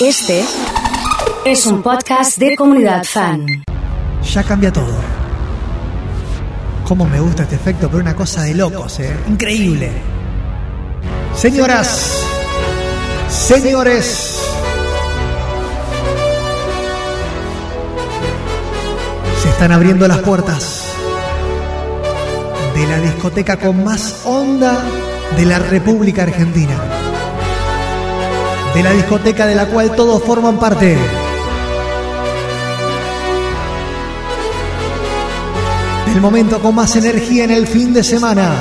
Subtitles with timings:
[0.00, 0.42] Este
[1.44, 3.46] es un podcast de comunidad fan.
[4.32, 4.96] Ya cambia todo.
[6.88, 9.14] Cómo me gusta este efecto, pero una cosa de locos, ¿eh?
[9.28, 9.92] Increíble.
[11.36, 12.24] Señoras,
[13.28, 14.40] señores.
[19.42, 20.94] Se están abriendo las puertas
[22.74, 24.82] de la discoteca con más onda
[25.36, 26.99] de la República Argentina.
[28.74, 30.96] De la discoteca de la cual todos forman parte.
[36.06, 38.52] Del momento con más energía en el fin de semana.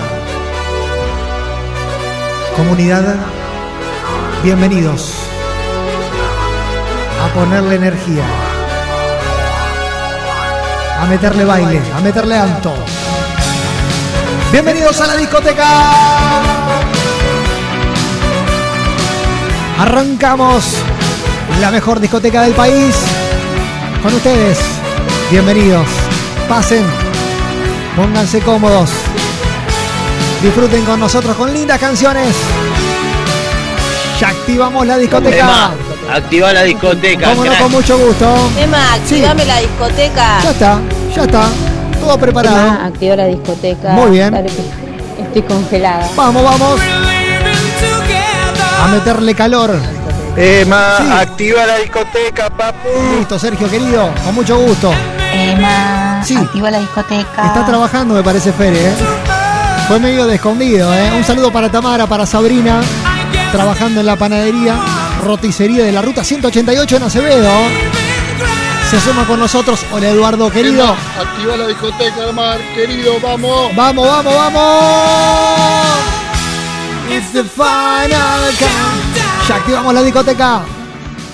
[2.55, 3.16] Comunidad,
[4.43, 5.13] bienvenidos
[7.23, 8.23] a ponerle energía,
[10.99, 12.73] a meterle baile, a meterle alto.
[14.52, 16.58] Bienvenidos a la discoteca.
[19.79, 20.75] Arrancamos
[21.61, 22.93] la mejor discoteca del país.
[24.03, 24.59] Con ustedes,
[25.31, 25.88] bienvenidos.
[26.49, 26.83] Pasen,
[27.95, 28.89] pónganse cómodos.
[30.44, 32.35] Disfruten con nosotros con lindas canciones.
[34.19, 35.38] Ya activamos la discoteca.
[35.38, 35.73] Emma,
[36.13, 37.30] activa la discoteca.
[37.30, 37.63] Cómo no, crack.
[37.63, 38.35] con mucho gusto.
[38.59, 40.41] Emma, activame la discoteca.
[40.44, 40.80] Ya está,
[41.16, 41.50] ya está.
[42.02, 42.67] Todo preparado.
[42.67, 43.91] Emma, activó la discoteca.
[43.91, 44.35] Muy bien.
[44.35, 46.09] Estoy congelada.
[46.17, 46.81] Vamos, vamos.
[48.83, 49.75] A meterle calor.
[50.35, 51.11] Emma, Sí.
[51.11, 52.88] activa la discoteca, papu.
[53.17, 54.09] Listo, Sergio, querido.
[54.23, 54.91] Con mucho gusto.
[55.33, 56.35] Emma, Sí.
[56.35, 57.45] activa la discoteca.
[57.47, 58.89] Está trabajando, me parece, Fere.
[58.89, 58.94] ¿eh?
[59.88, 60.94] Fue medio de escondido.
[60.94, 61.11] ¿eh?
[61.16, 62.81] Un saludo para Tamara, para Sabrina.
[63.52, 64.75] Trabajando en la panadería,
[65.23, 67.50] roticería de la ruta 188 en Acevedo.
[68.89, 69.80] Se asoma con nosotros.
[69.91, 70.95] Hola, Eduardo, querido.
[71.19, 73.75] Activa la discoteca, Mar, querido, vamos.
[73.75, 75.08] Vamos, vamos, vamos.
[77.39, 79.47] The final count.
[79.47, 80.59] Ya activamos la discoteca.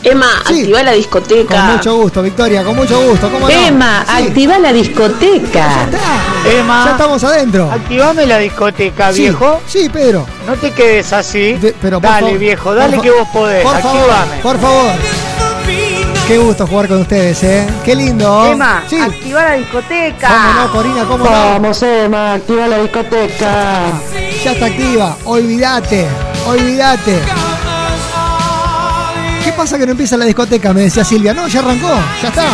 [0.03, 0.59] Emma, Sí.
[0.59, 1.61] activa la Con discoteca.
[1.63, 3.27] mucho gusto, Victoria, con mucho gusto.
[3.31, 3.49] ¿Cómo no?
[3.49, 4.27] Emma, Sí.
[4.27, 5.87] activa la discoteca.
[5.91, 6.83] Ya, Emma.
[6.85, 7.71] ya estamos adentro.
[7.71, 9.59] Activame la discoteca, Sí, viejo.
[9.67, 10.27] Sí, Pedro.
[10.45, 11.53] No te quedes así.
[11.53, 13.63] De- pero dale, viejo, dale que vos podés.
[13.63, 14.41] Por favor, Activame.
[14.44, 14.91] por favor.
[16.28, 17.68] Qué gusto jugar con ustedes, ¿eh?
[17.84, 18.52] Qué lindo.
[18.52, 19.00] Emma, sí.
[19.00, 20.28] activa la discoteca.
[20.28, 21.03] ¿Cómo no, Corina?
[21.06, 21.30] ¿Cómo no?
[21.30, 23.91] Vamos, Emma, activa la discoteca.
[24.44, 25.18] Ya está activa.
[25.25, 26.08] Olvídate.
[26.47, 27.19] Olvídate.
[29.44, 30.74] ¿Qué pasa que no empieza la discoteca?
[30.74, 31.31] Me decía Silvia.
[31.36, 31.94] No, ya arrancó.
[32.24, 32.47] Ya está.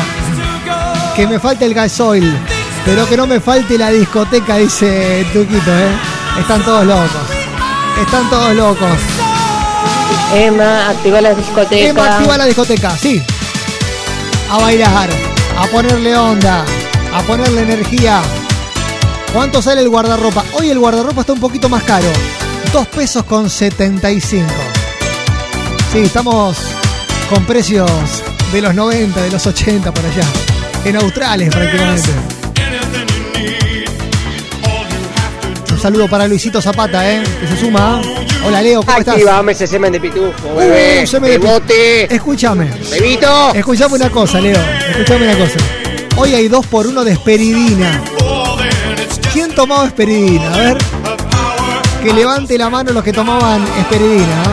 [1.16, 2.38] Que me falte el gasoil.
[2.84, 6.40] Pero que no me falte la discoteca, dice Tuquito, ¿eh?
[6.40, 7.10] Están todos locos.
[8.02, 8.98] Están todos locos.
[10.34, 11.88] Emma, activa la discoteca.
[11.88, 13.24] Emma activa la discoteca, sí.
[14.52, 15.10] A bailar,
[15.58, 16.66] a ponerle onda,
[17.14, 18.22] a ponerle energía.
[19.32, 20.44] ¿Cuánto sale el guardarropa?
[20.52, 22.08] Hoy el guardarropa está un poquito más caro.
[22.74, 24.46] Dos pesos con 75.
[25.94, 26.58] Sí, estamos
[27.30, 27.90] con precios
[28.52, 30.26] de los 90, de los 80 por allá.
[30.84, 32.12] En Australes prácticamente.
[35.82, 37.24] Un saludo para Luisito Zapata, ¿eh?
[37.40, 38.00] Que se suma.
[38.46, 39.16] Hola Leo, ¿cómo estás?
[39.16, 41.08] Activame ese semen de pitufo, Uh, bebé.
[41.08, 42.14] semen de bote.
[42.14, 42.70] Escúchame.
[42.92, 43.52] Bebito.
[43.56, 44.60] Escuchame una cosa, Leo.
[44.92, 45.58] Escuchame una cosa.
[46.18, 48.00] Hoy hay dos por uno de esperidina.
[49.34, 50.54] ¿Quién tomaba esperidina?
[50.54, 50.78] A ver.
[52.04, 54.44] Que levante la mano los que tomaban esperidina.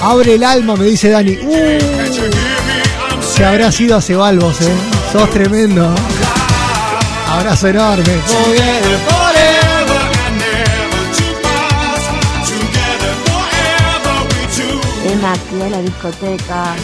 [0.00, 0.10] ¿ah?
[0.10, 1.32] Abre el alma, me dice Dani.
[1.32, 1.78] Uh,
[3.36, 4.72] se habrá sido a Cebalvos, ¿eh?
[5.12, 5.94] Sos tremendo.
[7.28, 8.14] Abrazo enorme.
[15.36, 16.74] Activa la discoteca.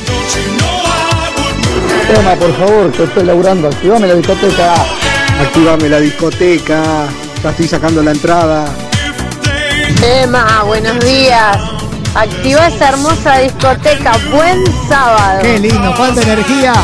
[2.18, 3.68] Emma, por favor, que estoy laburando.
[3.68, 4.74] Activame la discoteca.
[5.40, 6.82] Activame la discoteca.
[7.42, 8.66] Ya estoy sacando la entrada.
[10.02, 11.56] Emma, buenos días.
[12.14, 14.18] Activa esa hermosa discoteca.
[14.30, 15.40] Buen sábado.
[15.40, 16.74] Qué lindo, cuánta energía.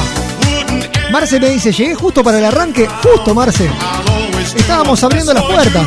[1.12, 2.88] Marce me dice, llegué justo para el arranque.
[3.02, 3.68] Justo, Marce.
[4.56, 5.86] Estábamos abriendo las puertas.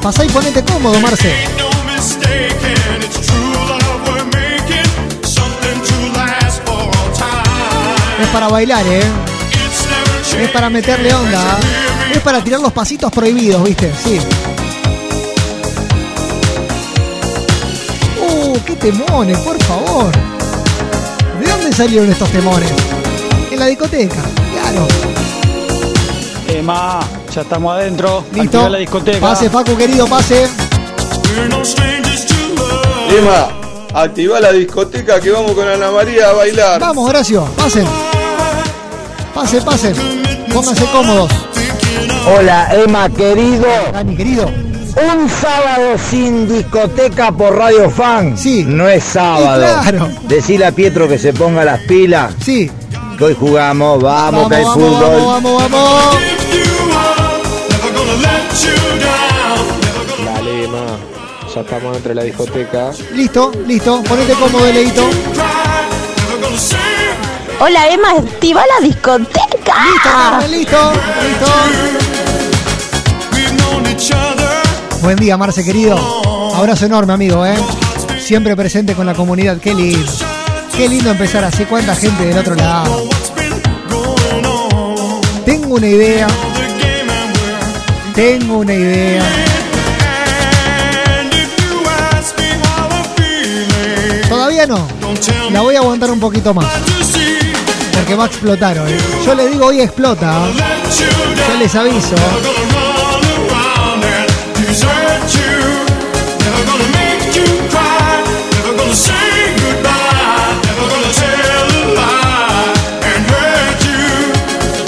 [0.00, 1.32] Pasá y ponete cómodo, Marce.
[8.20, 9.02] Es para bailar, ¿eh?
[10.40, 11.58] Es para meterle onda.
[12.12, 13.92] Es para tirar los pasitos prohibidos, ¿viste?
[14.02, 14.18] Sí.
[18.20, 20.12] Uh, qué temones, por favor.
[21.40, 22.70] ¿De dónde salieron estos temones?
[23.50, 24.22] En la discoteca,
[24.52, 24.86] claro.
[26.48, 27.00] Emma,
[27.32, 28.24] ya estamos adentro.
[28.32, 28.58] Listo.
[28.58, 29.20] Activa la discoteca.
[29.20, 30.48] Pase, Facu, querido, pase.
[33.10, 33.48] Emma,
[33.92, 36.80] activa la discoteca que vamos con Ana María a bailar.
[36.80, 37.86] Vamos, Horacio, pasen.
[39.34, 39.94] Pasen, pasen.
[40.52, 41.30] Pónganse cómodos.
[42.26, 43.66] Hola, Emma, querido.
[43.92, 44.46] Dani, querido.
[44.46, 48.38] Un sábado sin discoteca por Radio Fan.
[48.38, 48.64] Sí.
[48.64, 49.64] No es sábado.
[49.82, 50.08] Claro.
[50.28, 52.32] Decile a Pietro que se ponga las pilas.
[52.44, 52.70] Sí.
[53.18, 54.00] Que hoy jugamos.
[54.00, 55.00] Vamos, que hay vamos, fútbol.
[55.00, 56.16] vamos, vamos, vamos.
[60.24, 60.86] Dale, ma.
[61.52, 62.90] Ya estamos dentro de la discoteca.
[63.12, 64.02] Listo, listo.
[64.04, 65.02] Ponete cómodo, Leito.
[67.60, 69.44] Hola Emma, activa la discoteca.
[69.84, 70.92] Listo, Carmen, listo,
[71.22, 71.46] listo.
[75.02, 75.96] Buen día, Marce, querido.
[76.54, 77.56] Abrazo enorme, amigo, ¿eh?
[78.18, 79.58] Siempre presente con la comunidad.
[79.58, 80.10] Qué lindo.
[80.76, 81.64] Qué lindo empezar así.
[81.64, 83.08] Cuánta gente del otro lado.
[85.44, 86.26] Tengo una idea.
[88.14, 89.22] Tengo una idea.
[94.28, 94.86] Todavía no.
[95.52, 96.93] La voy a aguantar un poquito más.
[97.94, 98.96] Porque va a explotar hoy.
[99.24, 100.48] Yo le digo hoy explota.
[101.48, 102.14] Yo les aviso.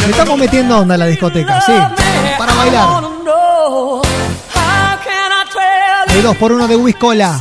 [0.05, 1.73] Le estamos metiendo onda a la discoteca, sí.
[2.39, 3.05] Para bailar.
[6.09, 7.39] Hay dos por uno de Whiskola.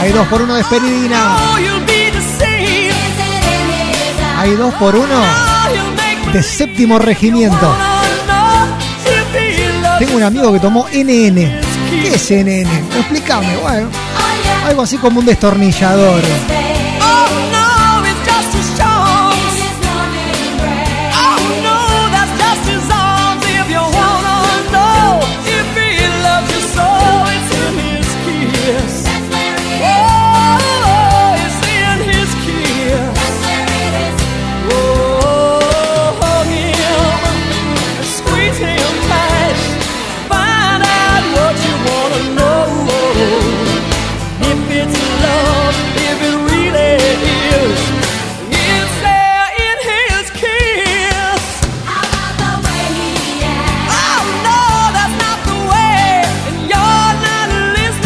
[0.00, 1.36] Hay dos por uno de Esperidina.
[4.42, 5.22] Hay dos por uno
[6.32, 7.76] de séptimo regimiento.
[10.00, 11.60] Tengo un amigo que tomó NN.
[12.02, 12.68] ¿Qué es NN?
[12.98, 13.88] Explícame, bueno.
[14.66, 16.22] Algo así como un destornillador.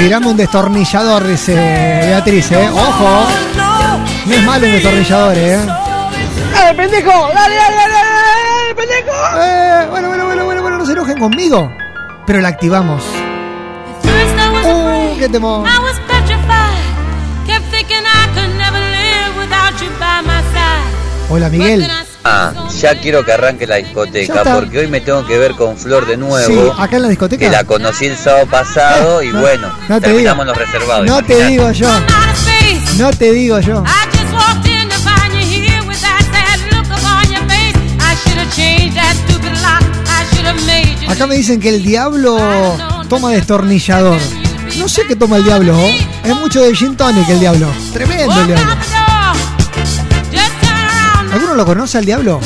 [0.07, 2.69] Tirame un destornillador, dice Beatriz, ¿eh?
[2.73, 3.27] Ojo.
[4.27, 5.59] No es malo un destornillador, ¿eh?
[6.53, 7.11] ¡Dale, pendejo!
[7.35, 9.11] ¡Dale, dale, dale, dale, pendejo!
[9.37, 11.73] Eh, bueno, bueno, bueno, bueno, bueno, no se enojen conmigo.
[12.25, 13.03] Pero la activamos.
[14.65, 15.67] Uh, qué temor.
[21.29, 21.91] Hola, Miguel.
[22.29, 26.07] Ah, ya quiero que arranque la discoteca porque hoy me tengo que ver con Flor
[26.07, 26.73] de Sí, nuevo.
[26.77, 27.39] acá en la discoteca.
[27.45, 30.59] Que la conocí el sábado pasado y No, bueno, no te terminamos digo.
[30.59, 31.07] los reservados.
[31.07, 31.89] No te digo yo.
[32.99, 33.85] No te digo yo.
[41.09, 42.37] Acá me dicen que el diablo
[43.09, 44.19] toma destornillador.
[44.77, 45.79] No sé qué toma el diablo.
[45.79, 45.91] ¿oh?
[46.29, 47.69] Es mucho de gin tonic el diablo.
[47.93, 48.73] Tremendo el diablo.
[51.37, 52.41] ¿Alguno lo conoce al diablo?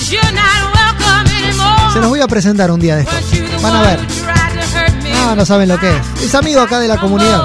[1.92, 3.62] Se los voy a presentar un día de estos.
[3.62, 4.00] Van a ver.
[5.14, 6.22] Ah, no saben lo que es.
[6.25, 7.44] Es amigo acá de la comunidad.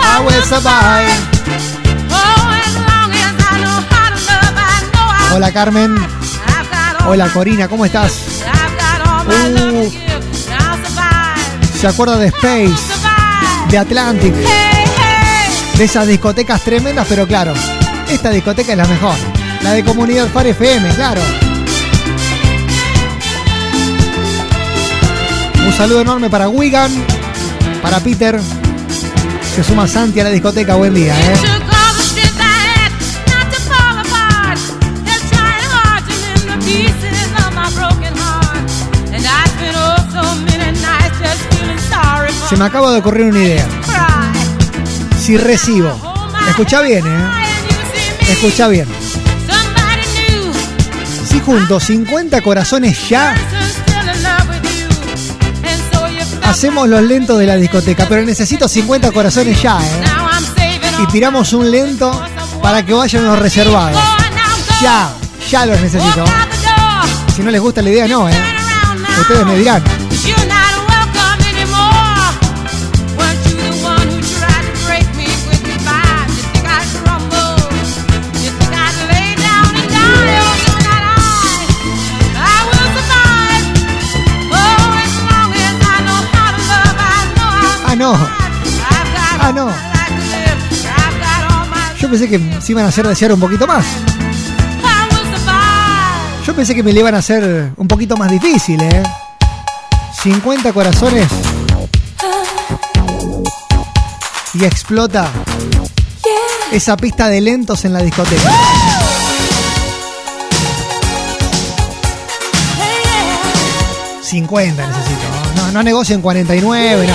[0.00, 1.12] I will survive.
[5.32, 5.94] Hola Carmen.
[7.06, 8.20] Hola Corina, ¿cómo estás?
[9.28, 9.92] Uh,
[11.80, 12.74] ¿Se acuerda de Space?
[13.70, 14.34] De Atlantic.
[15.78, 17.54] De esas discotecas tremendas, pero claro,
[18.10, 19.14] esta discoteca es la mejor.
[19.62, 21.20] La de Comunidad Far FM, claro.
[25.64, 26.90] Un saludo enorme para Wigan,
[27.80, 28.40] para Peter.
[29.54, 31.36] Se suma Santi a la discoteca, buen día, ¿eh?
[42.48, 43.77] Se me acaba de ocurrir una idea.
[45.28, 45.92] Si recibo,
[46.48, 47.30] escucha bien, ¿eh?
[48.30, 48.88] Escucha bien.
[51.28, 53.34] Si junto 50 corazones ya,
[56.44, 60.80] hacemos los lentos de la discoteca, pero necesito 50 corazones ya, ¿eh?
[61.02, 62.10] Y tiramos un lento
[62.62, 64.00] para que vayan los reservados.
[64.80, 65.10] Ya,
[65.50, 66.24] ya los necesito.
[67.36, 68.42] Si no les gusta la idea, no, ¿eh?
[69.20, 69.97] Ustedes me dirán.
[92.08, 93.84] Yo pensé que se iban a hacer desear un poquito más.
[96.46, 99.02] Yo pensé que me le iban a hacer un poquito más difícil, ¿eh?
[100.22, 101.28] 50 corazones.
[104.54, 105.28] Y explota
[106.72, 108.52] esa pista de lentos en la discoteca.
[114.22, 115.56] ...50 necesito.
[115.56, 117.14] No, no negocien 49, no.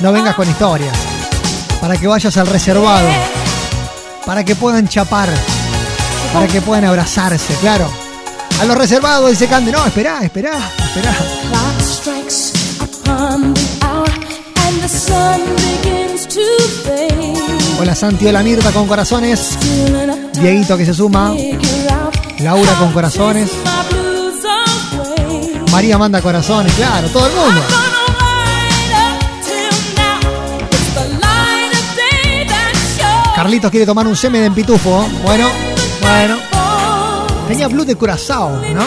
[0.00, 0.96] No vengas con historias.
[1.78, 3.41] Para que vayas al reservado.
[4.26, 5.28] Para que puedan chapar.
[6.32, 7.90] Para que puedan abrazarse, claro.
[8.60, 11.14] A los reservados dice Cande, no, esperá, esperá, esperá.
[17.80, 19.58] Hola Santi, hola Mirta con corazones.
[20.34, 21.34] Dieguito que se suma.
[22.38, 23.50] Laura con corazones.
[25.72, 27.60] María manda corazones, claro, todo el mundo.
[33.42, 35.04] Carlitos quiere tomar un semen en pitufo.
[35.24, 35.50] Bueno,
[36.00, 36.38] bueno.
[37.48, 38.84] Tenía blue de curazao, ¿no?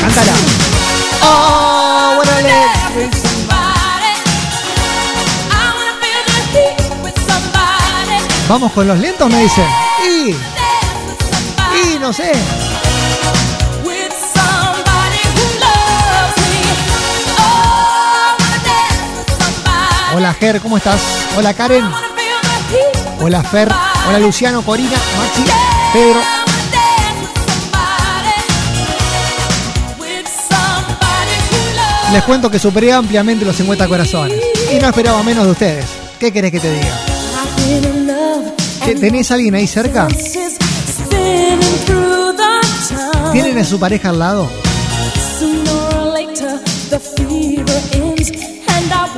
[0.00, 0.32] Cántala.
[1.22, 2.32] Oh, bueno,
[8.48, 9.64] Vamos con los lentos, me dice.
[10.04, 10.30] Y.
[11.94, 12.32] Y no sé.
[20.16, 21.00] Hola Ger, ¿cómo estás?
[21.36, 22.11] Hola Karen.
[23.20, 23.68] Hola Fer.
[24.08, 25.44] Hola Luciano, Corina, Maxi,
[25.92, 26.20] Pedro.
[32.12, 34.38] Les cuento que superé ampliamente los 50 corazones.
[34.70, 35.86] Y no esperaba menos de ustedes.
[36.18, 37.00] ¿Qué querés que te diga?
[39.00, 40.08] ¿Tenés a alguien ahí cerca?
[43.32, 44.50] ¿Tienen a su pareja al lado?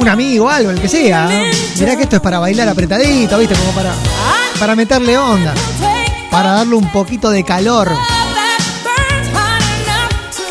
[0.04, 1.26] Un amigo, algo, el que sea.
[1.78, 3.54] Mirá que esto es para bailar apretadito, ¿viste?
[3.54, 3.94] Como para,
[4.60, 5.54] para meterle onda.
[6.30, 7.90] Para darle un poquito de calor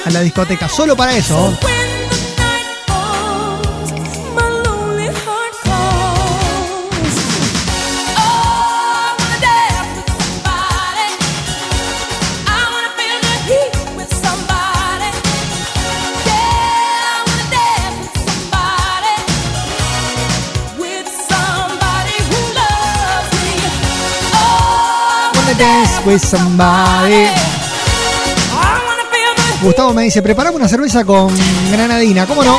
[0.05, 0.67] a la discoteca.
[0.67, 1.55] Solo para eso.
[26.05, 27.27] With somebody.
[29.61, 31.29] Gustavo me dice, preparame una cerveza con
[31.71, 32.57] granadina, ¿cómo no?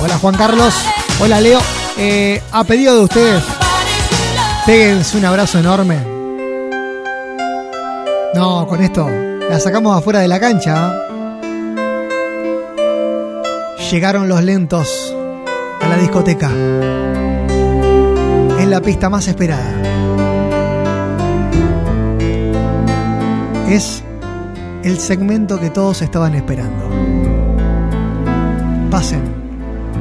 [0.00, 0.74] Hola Juan Carlos,
[1.20, 1.60] hola Leo.
[1.98, 3.44] Eh, a pedido de ustedes,
[4.64, 5.98] péguense un abrazo enorme.
[8.34, 9.08] No, con esto
[9.50, 10.94] la sacamos afuera de la cancha.
[13.90, 15.14] Llegaron los lentos
[15.80, 16.50] a la discoteca.
[18.60, 19.88] Es la pista más esperada.
[23.68, 24.02] Es
[24.82, 26.88] el segmento que todos estaban esperando.
[28.90, 29.22] Pasen,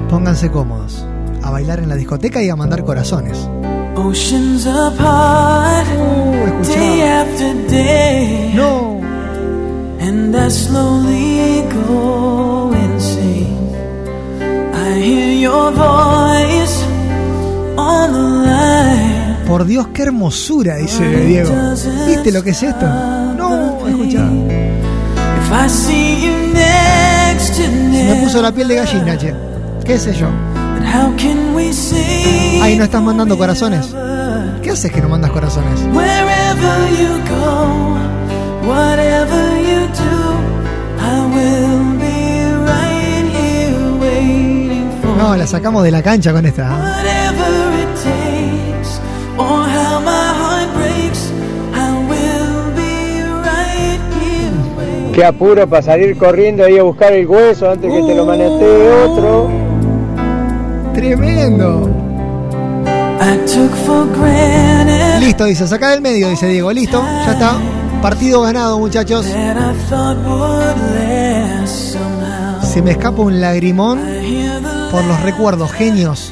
[0.10, 1.06] pónganse cómodos,
[1.44, 3.50] a bailar en la discoteca y a mandar corazones.
[3.96, 8.54] Oceans apart, uh, day after day.
[8.54, 9.02] No.
[10.00, 13.58] And I slowly go insane.
[14.74, 16.84] I hear your voice
[17.76, 19.48] on the line.
[19.48, 21.50] Por Dios, qué hermosura, dice Diego.
[22.08, 22.86] ¿Viste lo que es esto?
[23.50, 24.26] No, escucha.
[27.54, 29.34] Se me puso la piel de gallina, che.
[29.86, 30.28] ¿Qué sé yo?
[32.62, 33.88] Ahí no estás mandando corazones.
[34.62, 35.80] ¿Qué haces que no mandas corazones?
[45.18, 46.70] No, la sacamos de la cancha con esta.
[55.18, 59.04] Qué apuro para salir corriendo ahí a buscar el hueso antes que te lo manetee
[59.04, 59.50] otro.
[60.94, 61.90] Tremendo.
[65.20, 66.72] Listo, dice, saca del medio, dice Diego.
[66.72, 67.58] Listo, ya está.
[68.00, 69.26] Partido ganado, muchachos.
[72.62, 74.00] Se me escapa un lagrimón
[74.92, 76.32] por los recuerdos, genios.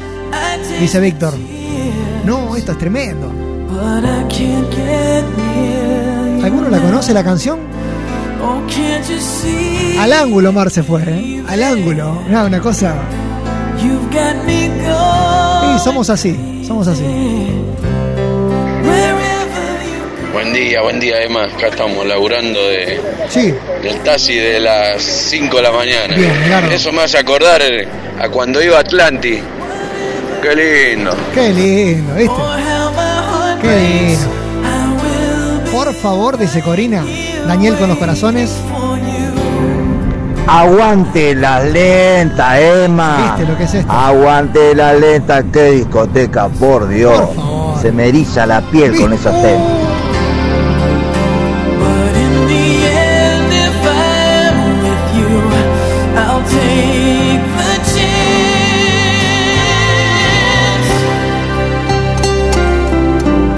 [0.80, 1.34] Dice Víctor.
[2.24, 3.32] No, esto es tremendo.
[6.44, 7.75] ¿Alguno la conoce la canción?
[10.00, 11.44] Al ángulo Mar se fue, ¿eh?
[11.48, 12.22] Al ángulo.
[12.28, 12.96] No, una cosa.
[15.62, 17.04] Sí, somos así, somos así.
[20.34, 21.46] Buen día, buen día, Emma.
[21.46, 23.00] Acá estamos laburando de,
[23.30, 23.54] sí.
[23.82, 26.16] del taxi de las 5 de la mañana.
[26.16, 27.62] Bien, Eso me hace acordar
[28.20, 29.40] a cuando iba a Atlanti.
[30.42, 31.16] Qué lindo.
[31.34, 32.36] Qué lindo, ¿viste?
[33.62, 34.46] Qué lindo.
[35.72, 37.04] Por favor, dice Corina.
[37.48, 38.58] Daniel con los corazones.
[40.48, 43.36] Aguante las lentas, Emma.
[43.38, 43.92] ¿Viste lo que es esto?
[43.92, 47.20] Aguante las lentas, qué discoteca, por Dios.
[47.20, 47.82] Por favor.
[47.82, 49.86] Se me eriza la piel con esos temas.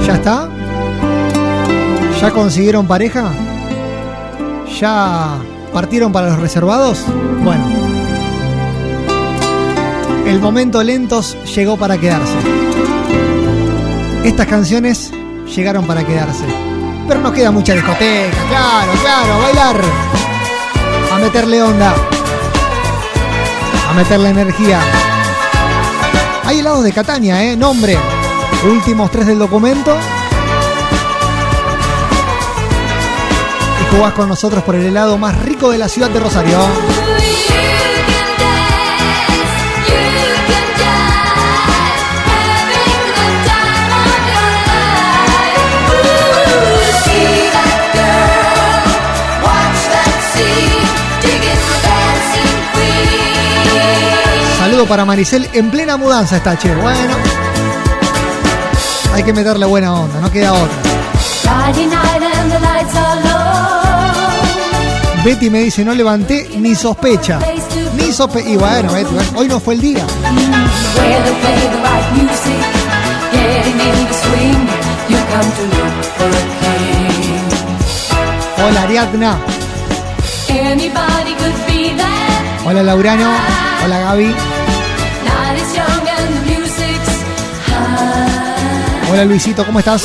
[0.05, 0.47] ¿Ya está?
[2.21, 3.33] ¿Ya consiguieron pareja?
[4.79, 5.39] ¿Ya
[5.73, 7.03] partieron para los reservados?
[7.43, 7.65] Bueno.
[10.27, 12.35] El momento lentos llegó para quedarse.
[14.23, 15.11] Estas canciones
[15.55, 16.45] llegaron para quedarse.
[17.07, 19.75] Pero nos queda mucha discoteca, claro, claro, a bailar.
[21.11, 21.95] A meterle onda.
[23.89, 24.79] A meterle energía.
[26.45, 27.55] Hay helados de Catania, ¿eh?
[27.55, 27.97] Nombre.
[28.69, 29.97] Últimos tres del documento.
[33.91, 36.57] Jugás con nosotros por el helado más rico de la ciudad de Rosario.
[54.59, 56.73] Saludo para Maricel en plena mudanza está, che.
[56.75, 57.15] Bueno.
[59.13, 60.77] Hay que meterle buena onda, no queda otra.
[65.27, 67.37] Betty me dice, no levanté ni sospecha.
[67.97, 68.47] Ni sospecha.
[68.47, 70.05] Y bueno, Betty, bueno, hoy no fue el día.
[78.65, 79.37] Hola Ariadna.
[82.65, 83.29] Hola Laurano.
[83.83, 84.33] Hola Gaby.
[89.11, 90.03] Hola Luisito, ¿cómo estás?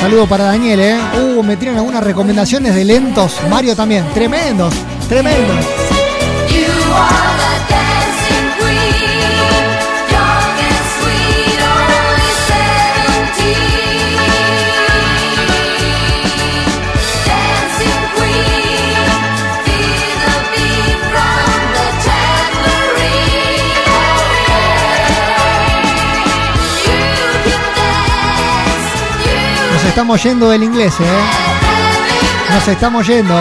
[0.00, 0.98] Saludo para Daniel, ¿eh?
[1.18, 3.38] Uh, me tiran algunas recomendaciones de lentos.
[3.50, 4.04] Mario también.
[4.14, 4.74] Tremendos,
[5.08, 5.66] tremendos.
[30.00, 32.54] Estamos yendo del inglés, ¿eh?
[32.54, 33.38] Nos estamos yendo.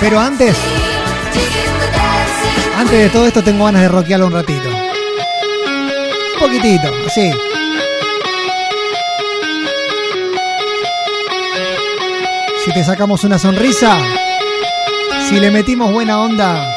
[0.00, 0.56] Pero antes,
[2.78, 4.70] antes de todo esto tengo ganas de rockearlo un ratito.
[4.70, 7.30] Un poquitito, así.
[12.64, 13.98] Si te sacamos una sonrisa,
[15.28, 16.74] si le metimos buena onda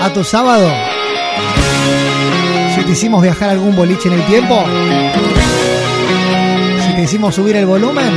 [0.00, 0.72] a tu sábado,
[2.80, 4.64] si te hicimos viajar algún boliche en el tiempo,
[6.86, 8.10] si te hicimos subir el volumen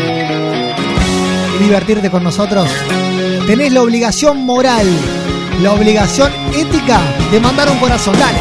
[1.59, 2.69] y divertirte con nosotros,
[3.45, 4.87] tenés la obligación moral,
[5.61, 8.15] la obligación ética de mandar un corazón.
[8.17, 8.39] Dale.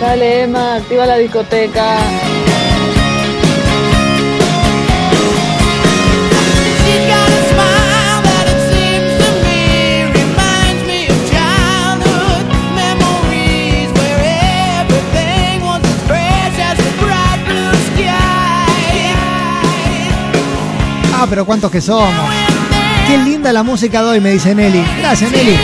[0.00, 1.98] Dale, Emma, activa la discoteca.
[21.26, 22.30] Ah, pero cuántos que somos.
[23.08, 24.84] Qué linda la música de hoy, me dice Nelly.
[24.98, 25.58] Gracias, Nelly.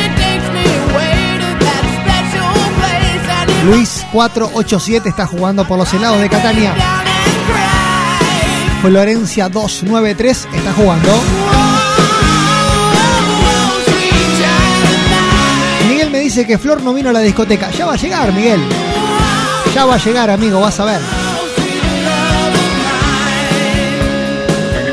[3.66, 6.74] Luis 487 está jugando por los helados de Catania.
[8.80, 11.08] Florencia 293 está jugando.
[15.88, 17.70] Miguel me dice que Flor no vino a la discoteca.
[17.70, 18.60] Ya va a llegar, Miguel.
[19.72, 21.21] Ya va a llegar, amigo, vas a ver.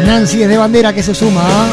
[0.10, 1.44] Nancy es de bandera que se suma.
[1.46, 1.68] ¿ah?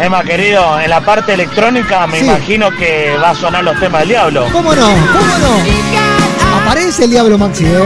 [0.00, 2.24] Emma, querido, en la parte electrónica me Sí.
[2.24, 4.46] imagino que va a sonar los temas del diablo.
[4.50, 4.86] ¿Cómo no?
[4.86, 6.60] ¿Cómo no?
[6.64, 7.78] Aparece el diablo Maxi, ¿eh?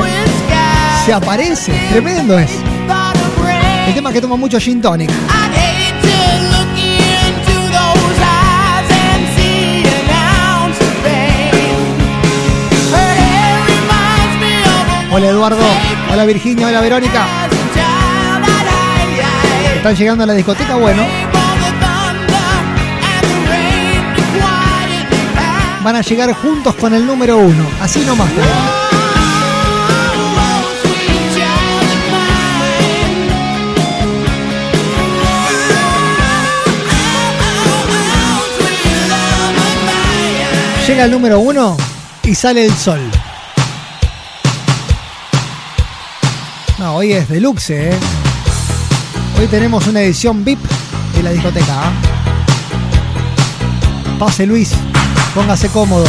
[1.05, 1.73] Se aparece.
[1.91, 2.51] Tremendo es.
[3.87, 5.11] El tema que toma mucho gin tonic.
[15.17, 15.65] Hola Eduardo.
[16.13, 16.69] Hola Virginia.
[16.69, 17.27] Hola Verónica.
[19.75, 21.07] Están llegando a la discoteca, bueno.
[25.83, 27.67] van a llegar juntos con el número uno.
[27.81, 28.29] Así nomás.
[40.87, 41.75] Llega el número uno
[42.23, 43.01] y sale el sol.
[46.97, 47.91] Hoy es deluxe, ¿eh?
[49.39, 50.59] Hoy tenemos una edición VIP
[51.15, 51.67] de la discoteca.
[51.69, 51.93] ¿ah?
[54.19, 54.73] Pase Luis,
[55.35, 56.07] póngase cómodo.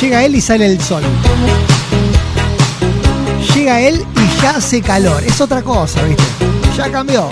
[0.00, 1.04] Llega él y sale el sol.
[3.54, 5.22] Llega él y ya hace calor.
[5.22, 6.24] Es otra cosa, ¿viste?
[6.76, 7.30] Ya cambió.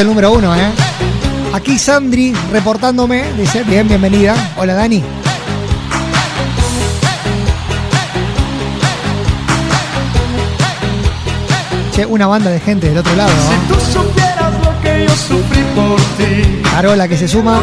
[0.00, 0.70] El número uno, ¿eh?
[1.52, 3.24] Aquí Sandri reportándome.
[3.36, 4.34] Dice, bien, bienvenida.
[4.56, 5.02] Hola, Dani.
[11.92, 13.30] Che, una banda de gente del otro lado.
[13.30, 13.74] ¿no?
[13.74, 16.62] Tú supieras lo que yo sufrí por ti.
[16.70, 17.60] Carola que se suma.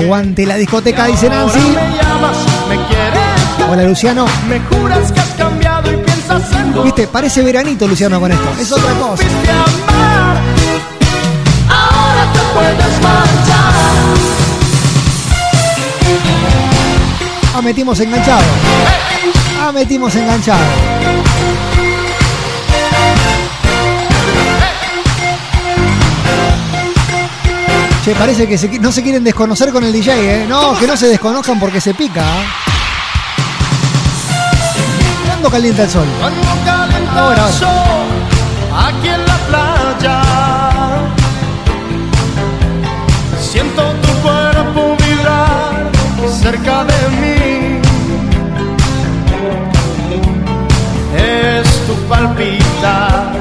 [0.00, 1.58] Aguante la discoteca, dice Nancy.
[1.58, 2.36] Ahora me llamas,
[2.68, 4.26] me quieres, Hola, Luciano.
[4.48, 8.48] me juras que has cambiado y piensas en Viste, parece veranito, Luciano, con esto.
[8.60, 9.24] Es otra cosa.
[9.88, 10.36] amar.
[11.68, 13.72] Ahora te puedes marchar.
[17.56, 18.44] Ah, metimos enganchado.
[19.60, 20.64] Ah, metimos enganchado.
[28.08, 30.46] Che, parece que se no se quieren desconocer con el DJ, ¿eh?
[30.48, 32.24] No, que no se desconozcan porque se pica.
[35.26, 36.06] ¿Cuándo calienta el sol?
[36.18, 38.08] Cuando calienta Ahora, el sol,
[38.74, 40.22] aquí en la playa,
[43.38, 45.90] siento tu cuerpo vibrar
[46.30, 47.80] cerca de mí.
[51.14, 53.32] Es tu palpitar,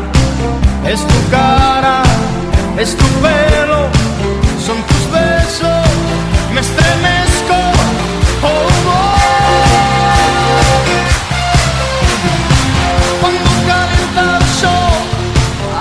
[0.85, 2.03] es tu cara,
[2.77, 3.76] es tu pelo,
[6.57, 7.53] me estremezco.
[8.43, 9.15] Oh, oh.
[13.21, 15.01] Cuando calienta el sol,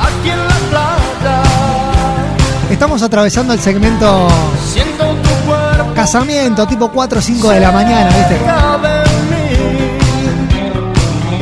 [0.07, 1.43] aquí en la playa,
[2.71, 4.29] Estamos atravesando el segmento
[4.67, 8.37] siento tu cuerpo casamiento, tipo 4 o 5 de la mañana, ¿viste?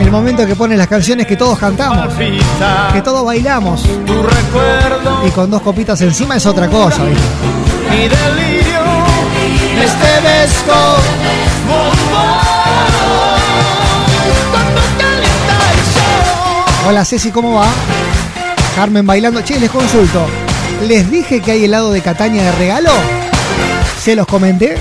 [0.00, 2.14] El momento que ponen las canciones que todos cantamos,
[2.92, 3.82] que todos bailamos.
[3.82, 8.83] tu recuerdo, Y con dos copitas encima es otra cosa, ¿viste?
[16.86, 17.66] Hola Ceci, ¿cómo va?
[18.76, 19.40] Carmen bailando.
[19.40, 20.26] Che, les consulto.
[20.86, 22.90] ¿Les dije que hay helado de Cataña de regalo?
[24.02, 24.76] ¿Se los comenté?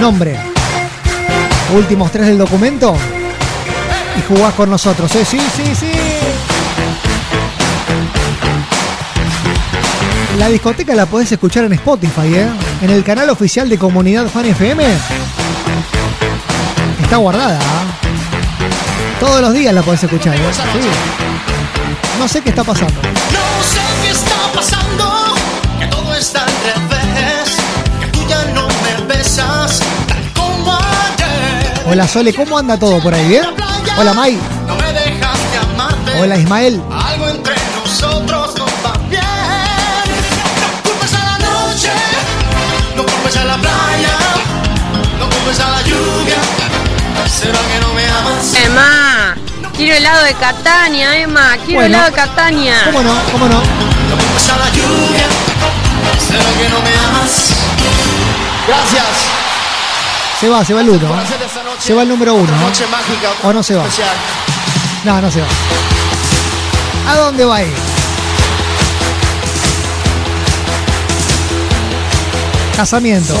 [0.00, 0.36] Nombre.
[1.76, 2.94] Últimos tres del documento.
[4.18, 5.24] Y jugás con nosotros, ¿eh?
[5.24, 5.92] Sí, sí, sí.
[10.38, 12.48] La discoteca la podés escuchar en Spotify, ¿eh?
[12.82, 14.84] En el canal oficial de Comunidad Fan FM.
[17.00, 17.60] Está guardada.
[17.60, 17.84] ¿ah?
[19.20, 20.40] Todos los días la podés escuchar, ¿eh?
[20.52, 20.80] Sí.
[22.18, 22.92] No sé qué está pasando.
[23.00, 25.34] No sé qué está pasando,
[25.78, 27.56] que todo está al revés,
[28.00, 31.82] que tú ya no me besas tal como ayer.
[31.86, 33.28] Hola Sole, ¿cómo anda todo por ahí?
[33.28, 33.44] ¿Bien?
[33.96, 34.36] Hola May.
[34.66, 36.20] No me dejas de amarte.
[36.20, 36.82] Hola Ismael.
[36.90, 38.21] Algo entre nosotros
[48.54, 49.36] Emma,
[49.76, 51.86] quiero helado de Catania, Emma, quiero Bueno.
[51.96, 52.74] helado de Catania.
[52.86, 53.14] ¿Cómo no?
[53.32, 53.62] ¿Cómo no?
[58.68, 59.04] Gracias.
[60.40, 61.08] Se va, se va el uno.
[61.08, 61.26] ¿eh?
[61.78, 62.52] Se va el número uno.
[62.52, 62.60] ¿eh?
[62.64, 63.30] Noche mágica.
[63.44, 63.84] ¿O no se va?
[65.04, 65.46] No, no se va.
[67.08, 67.72] ¿A dónde va a ir?
[72.76, 73.34] Casamiento.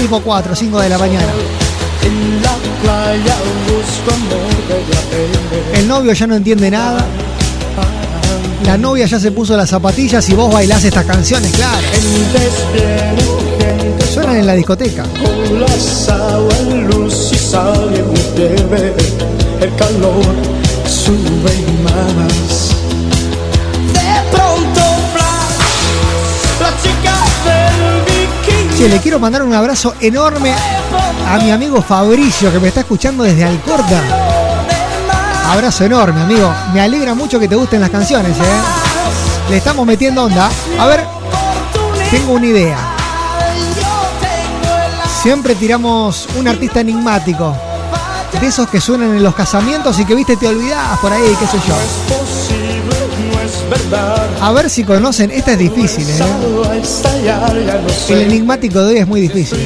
[0.00, 1.32] Tipo 4, 5 de la mañana.
[2.02, 7.04] En la playa busco amor de la El novio ya no entiende nada.
[8.64, 11.78] La novia ya se puso las zapatillas y vos bailás estas canciones, claro.
[14.12, 15.04] Suenan en la discoteca.
[15.04, 18.94] con la sábana en luz y sale muy breve.
[19.60, 20.34] El calor
[20.86, 22.74] sube más.
[23.94, 24.80] De pronto,
[25.14, 27.14] flash, la chica
[27.46, 30.52] de Che, le quiero mandar un abrazo enorme
[31.28, 34.02] a mi amigo Fabricio que me está escuchando desde Alcorta.
[35.50, 36.50] Abrazo enorme, amigo.
[36.72, 39.50] Me alegra mucho que te gusten las canciones, ¿eh?
[39.50, 40.48] Le estamos metiendo onda.
[40.78, 41.04] A ver,
[42.10, 42.78] tengo una idea.
[45.22, 47.54] Siempre tiramos un artista enigmático.
[48.40, 51.46] De esos que suenan en los casamientos y que viste te olvidás por ahí, qué
[51.46, 51.74] sé yo.
[54.40, 56.82] A ver si conocen, esta es difícil, ¿eh?
[58.08, 59.58] El enigmático de hoy es muy difícil.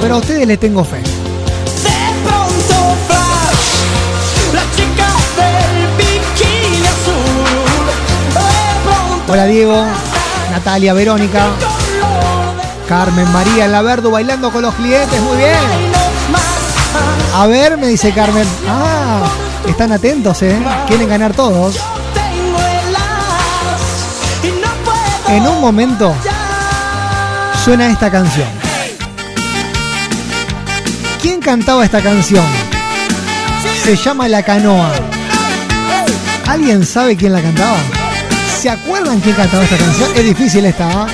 [0.00, 1.02] Pero a ustedes les tengo fe.
[9.30, 9.84] Hola Diego,
[10.50, 11.48] Natalia, Verónica,
[12.88, 15.54] Carmen, María en la Verdu bailando con los clientes, muy bien.
[17.34, 18.46] A ver, me dice Carmen.
[18.66, 19.24] Ah,
[19.68, 20.58] están atentos, ¿eh?
[20.86, 21.76] Quieren ganar todos.
[25.28, 26.14] En un momento
[27.62, 28.57] suena esta canción.
[31.28, 32.46] ¿Quién cantaba esta canción?
[33.84, 34.90] Se llama La Canoa.
[36.46, 37.76] ¿Alguien sabe quién la cantaba?
[38.58, 40.10] ¿Se acuerdan quién cantaba esta canción?
[40.16, 41.06] Es difícil esta, ¿ah?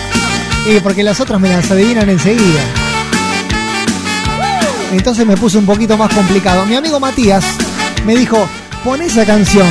[0.70, 2.60] Y porque las otras me las adivinan enseguida.
[4.92, 6.64] Entonces me puse un poquito más complicado.
[6.64, 7.44] Mi amigo Matías
[8.06, 8.48] me dijo,
[8.84, 9.66] pon esa canción.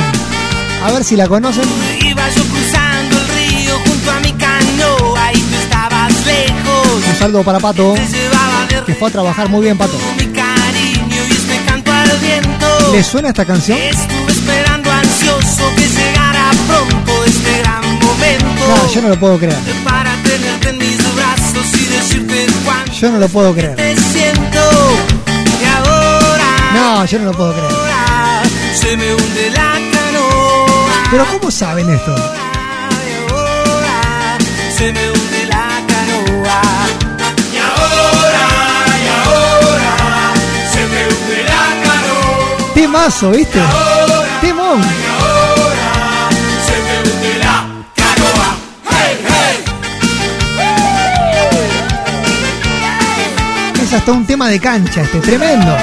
[0.84, 1.64] A ver si la conocen.
[2.02, 7.02] Iba yo cruzando el río junto a mi canoa y tú estabas lejos.
[7.08, 7.94] Un saludo para Pato,
[8.84, 9.96] que fue a trabajar muy bien, Pato.
[12.94, 13.76] ¿Le suena esta canción?
[13.76, 18.68] Estuve esperando ansioso que llegara pronto este gran momento.
[18.68, 19.58] No, yo no lo puedo creer.
[19.82, 23.74] Para tenerte en mis brazos y decirte cuánto Yo no lo puedo creer.
[23.74, 24.60] te siento.
[25.60, 27.72] Y ahora, No, yo no lo puedo creer.
[27.72, 28.42] ahora
[28.80, 31.08] se me hunde la canoa.
[31.10, 32.14] Pero ¿cómo saben esto?
[32.14, 34.38] Y ahora
[34.78, 35.33] se me hunde
[43.04, 43.60] Temazo, ¿viste?
[44.40, 44.80] Temón.
[53.82, 55.76] Es hasta un tema de cancha este, tremendo.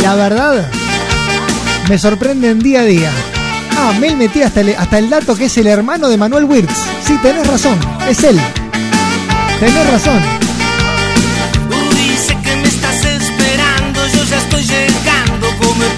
[0.00, 0.66] La verdad,
[1.90, 3.10] me sorprenden día a día.
[3.76, 6.78] Ah, Mel metí hasta el, hasta el dato que es el hermano de Manuel Wirtz.
[7.06, 8.40] Sí, tenés razón, es él.
[9.60, 10.53] Tenés razón.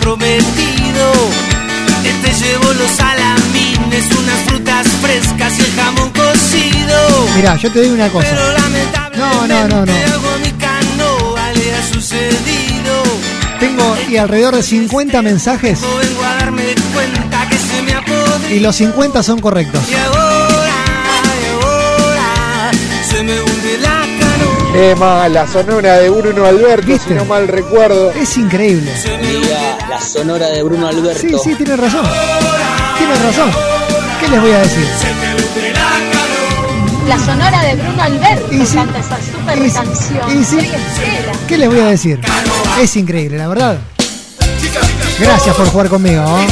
[0.06, 1.12] Prometido.
[2.22, 7.26] Te llevo los salamines, unas frutas frescas y el jamón cocido.
[7.36, 8.28] Mirá, yo te digo una cosa.
[8.30, 9.92] Pero lamentablemente No, no, no, no.
[13.58, 18.00] Tengo y alrededor de 50 mensajes No vengo a darme cuenta que se me ha
[18.04, 18.54] podrido.
[18.56, 19.82] y los 50 son correctos.
[19.90, 20.74] Y ahora,
[21.40, 22.70] y ahora,
[23.10, 24.72] se me hunde la canoa.
[24.72, 27.08] Qué mala, sonora de Bruno Alberto, ¿Viste?
[27.08, 28.10] si no mal recuerdo.
[28.12, 28.92] Es increíble.
[30.16, 31.20] La sonora de Bruno Alberto.
[31.20, 32.06] Sí, sí, tiene razón.
[32.96, 33.50] Tiene razón.
[34.20, 34.86] ¿Qué les voy a decir?
[37.06, 38.76] La sonora de Bruno Alberto Y sí.
[38.76, 39.76] canta esa super Y sí.
[39.76, 40.40] canción.
[40.40, 40.56] Y sí.
[40.56, 41.32] Soy entera.
[41.46, 42.20] ¿Qué les voy a decir?
[42.80, 43.78] Es increíble, la verdad.
[45.20, 46.22] Gracias por jugar conmigo.
[46.40, 46.46] ¿eh?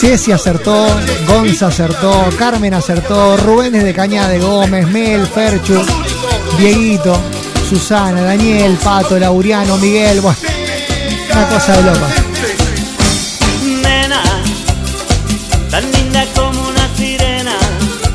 [0.00, 0.86] Ceci acertó,
[1.26, 5.80] Gonza acertó, Carmen acertó, Rubén Cañada de Gómez, Mel, Ferchu,
[6.58, 7.20] Dieguito,
[7.68, 10.20] Susana, Daniel, Pato, Lauriano, Miguel.
[10.20, 10.38] Bueno,
[11.32, 12.27] una cosa de loca.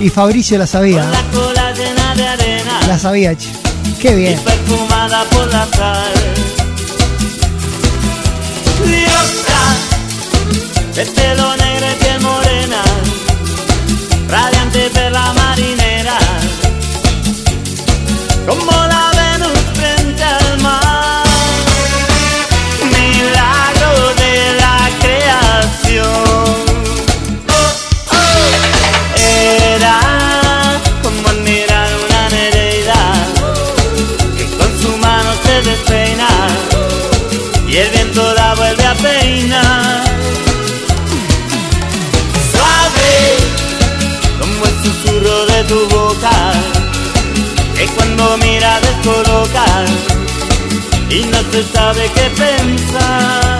[0.04, 1.06] Y Fabricio la sabía.
[1.06, 3.50] la cola llena de arena, La sabía, che.
[4.02, 4.38] Qué bien.
[4.39, 6.12] perfumada por la sal.
[8.86, 9.62] Diosa,
[10.94, 12.82] de pelo negro y piel morena,
[14.28, 16.18] radiante perla marinera,
[18.46, 18.93] como la
[51.54, 53.60] se sabe qué pensar.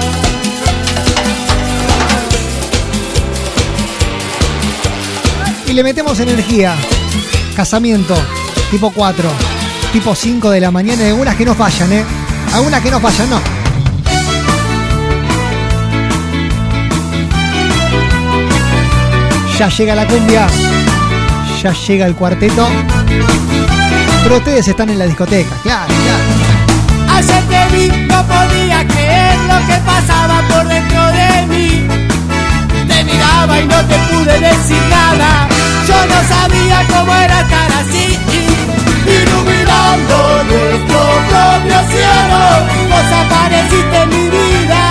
[5.68, 6.76] Y le metemos energía.
[7.56, 8.16] Casamiento,
[8.72, 9.30] tipo 4,
[9.92, 11.04] tipo 5 de la mañana.
[11.04, 12.04] Y algunas que no fallan, ¿eh?
[12.56, 13.40] Algunas que no fallan, no.
[19.60, 20.48] Ya llega la cumbia.
[21.62, 22.68] Ya llega el cuarteto.
[24.24, 26.54] Pero ustedes están en la discoteca, claro, claro.
[28.08, 31.88] No podía creer lo que pasaba por dentro de mí.
[32.88, 35.48] Te miraba y no te pude decir nada.
[35.88, 38.20] Yo no sabía cómo era estar así.
[39.18, 42.42] Iluminando nuestro propio cielo,
[42.90, 44.84] vos apareciste en mi vida.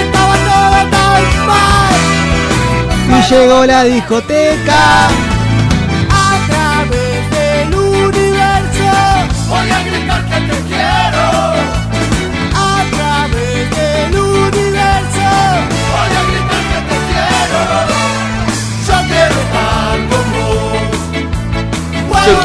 [0.00, 3.18] Estaba todo tan mal.
[3.18, 5.08] Y llegó la discoteca.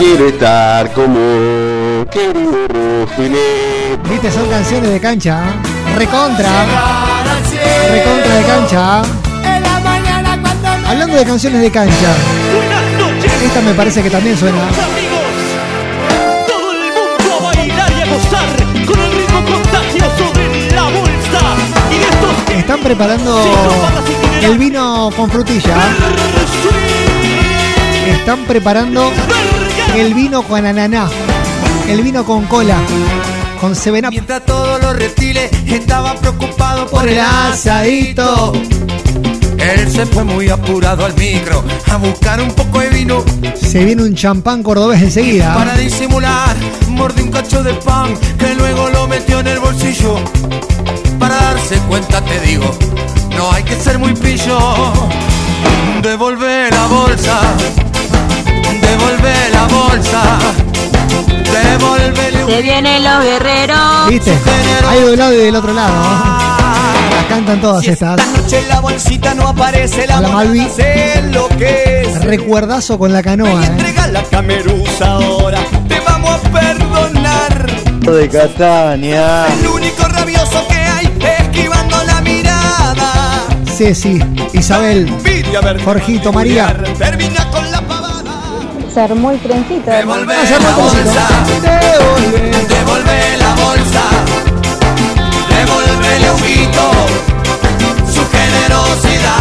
[0.01, 3.39] Quiero estar como querido Rogelio.
[4.09, 5.43] Viste, son canciones de cancha.
[5.45, 5.95] ¿eh?
[5.95, 6.49] Recontra.
[7.91, 9.01] Recontra de cancha.
[9.43, 12.15] Me Hablando de canciones de cancha.
[13.45, 14.57] Esta me parece que también suena.
[16.47, 21.41] Todo el mundo a bailar y a gozar con el ritmo contagioso de la bolsa
[21.91, 23.43] y de estos Están preparando
[24.41, 25.75] el vino con frutilla.
[28.07, 29.11] Están preparando
[29.95, 31.09] el vino con ananá.
[31.87, 32.77] El vino con cola.
[33.59, 34.11] Con Seven Up.
[34.11, 38.53] Mientras todos los reptiles estaban preocupados Por el asadito.
[39.57, 43.23] Él se fue muy apurado al micro a buscar un poco de vino
[43.53, 45.53] Se viene un champán cordobés enseguida.
[45.53, 46.55] para disimular.
[46.89, 50.15] Mordió un cacho de pan que luego lo metió en el bolsillo.
[51.19, 52.71] Para darse cuenta te digo,
[53.37, 54.57] no hay que ser muy pillo.
[56.01, 57.39] Devolve la bolsa,
[58.81, 60.21] devolve la bolsa,
[61.51, 64.09] devolve Se vienen los guerreros.
[64.09, 64.37] ¿Viste?
[64.87, 65.93] Hay de un lado y del otro lado.
[67.15, 68.17] Las cantan todas estas.
[68.37, 70.67] noche la bolsita no aparece, la Malvi.
[72.21, 73.63] Recuerdazo con la canoa.
[73.63, 73.67] ¿eh?
[73.67, 77.65] Entrega la camerusa ahora, te vamos a perdonar.
[78.01, 79.45] De Catania.
[79.47, 83.43] El único rabioso que hay esquivando la mirada.
[83.65, 84.19] Ceci,
[84.53, 85.11] Isabel,
[85.83, 86.75] Jorgito, María.
[86.97, 87.70] Termina con.
[88.93, 89.89] Se armó el trencito.
[89.89, 91.27] Devolve Ah, la bolsa.
[91.61, 92.51] Devolve.
[92.67, 94.03] Devolve la bolsa.
[95.49, 96.91] Devolve el humito.
[98.13, 99.31] Su generosidad.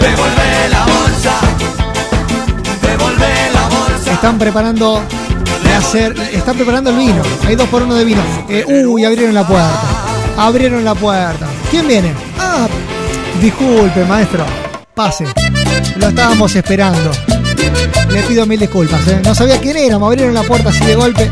[0.00, 1.34] Devolve la bolsa.
[2.80, 4.12] Devolve la bolsa.
[4.12, 5.02] Están preparando
[5.76, 6.18] hacer.
[6.32, 7.22] Están preparando el vino.
[7.46, 8.22] Hay dos por uno de vino.
[8.48, 9.80] Eh, uy, abrieron la puerta.
[10.38, 11.46] Abrieron la puerta.
[11.70, 12.14] ¿Quién viene?
[12.38, 12.66] Ah,
[13.40, 14.46] disculpe, maestro.
[14.94, 15.26] Pase.
[15.96, 17.10] Lo estábamos esperando.
[18.10, 19.20] Le pido mil disculpas, ¿eh?
[19.24, 21.30] No sabía quién era, me abrieron la puerta así de golpe.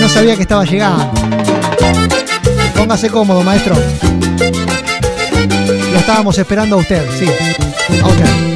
[0.00, 1.10] No sabía que estaba llegando.
[2.76, 3.74] Póngase cómodo, maestro.
[5.92, 7.26] Lo estábamos esperando a usted, sí.
[7.26, 8.48] A.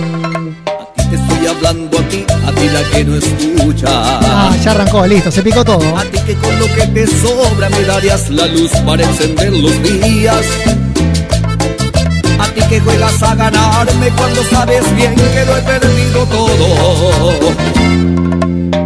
[1.11, 3.89] Te estoy hablando a ti, a ti la que no escucha.
[3.91, 5.97] Ah, ya arrancó, listo, se picó todo.
[5.97, 9.83] A ti que con lo que te sobra me darías la luz para encender los
[9.83, 10.47] días.
[12.55, 16.67] Ti que juegas a ganarme cuando sabes bien que lo he perdido todo.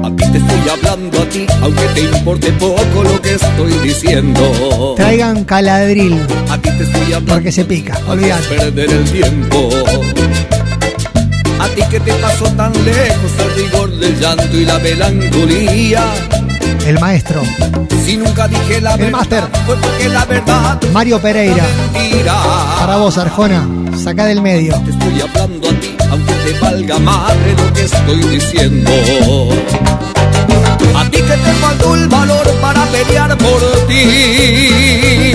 [0.07, 4.95] A ti te estoy hablando a ti, aunque te importe poco lo que estoy diciendo.
[4.97, 8.57] Traigan caladril, A ti te estoy hablando porque se pica, olvídate.
[8.57, 9.69] perder el tiempo.
[11.59, 16.05] A ti que te pasó tan lejos al rigor del llanto y la melancolía.
[16.87, 17.43] El maestro,
[18.05, 19.43] Si nunca dije la el máster,
[20.93, 21.65] Mario Pereira.
[22.79, 23.67] Para vos, Arjona,
[24.01, 24.73] saca del medio.
[24.85, 28.91] Te estoy hablando a ti, aunque te valga madre lo que estoy diciendo.
[30.95, 35.33] A ti que te faltó el valor para pelear por ti.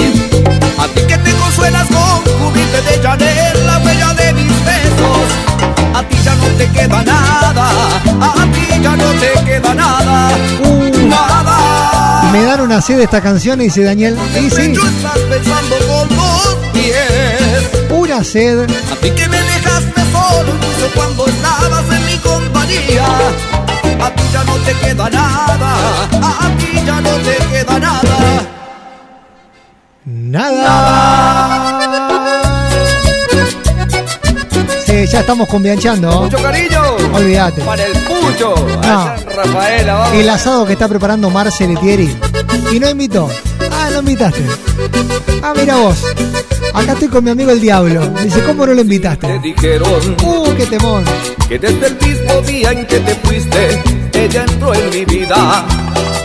[0.77, 5.27] A ti que te consuelas con cubrirte de Chanel la huella de mis besos.
[6.01, 7.69] A ti ya no te queda nada,
[8.21, 10.29] a ti ya no te queda nada,
[11.07, 12.29] nada.
[12.31, 14.17] Me dan una sed de esta canción, dice Daniel.
[14.35, 16.07] Y sí, Tú estás pensando con
[16.73, 17.89] pies.
[17.91, 18.63] una sed.
[18.63, 23.05] A ti que me dejaste solo incluso cuando estabas en mi compañía.
[35.11, 36.21] Ya estamos convianchando.
[36.23, 36.81] Mucho cariño.
[37.13, 37.61] Olvídate.
[37.61, 38.55] Para el pucho.
[38.67, 40.13] En Rafaela, vamos.
[40.17, 42.15] El asado que está preparando Marce Letieri.
[42.71, 43.29] Y no invitó.
[43.71, 44.43] Ah, no invitaste.
[45.43, 45.97] Ah, mira vos.
[46.73, 48.07] Acá estoy con mi amigo el Diablo.
[48.23, 49.39] Dice, ¿cómo no lo Te invitaste?
[49.39, 51.03] dijeron Uh, qué temón.
[51.49, 53.81] que desde el mismo día en que te fuiste,
[54.13, 55.65] ella entró en mi vida.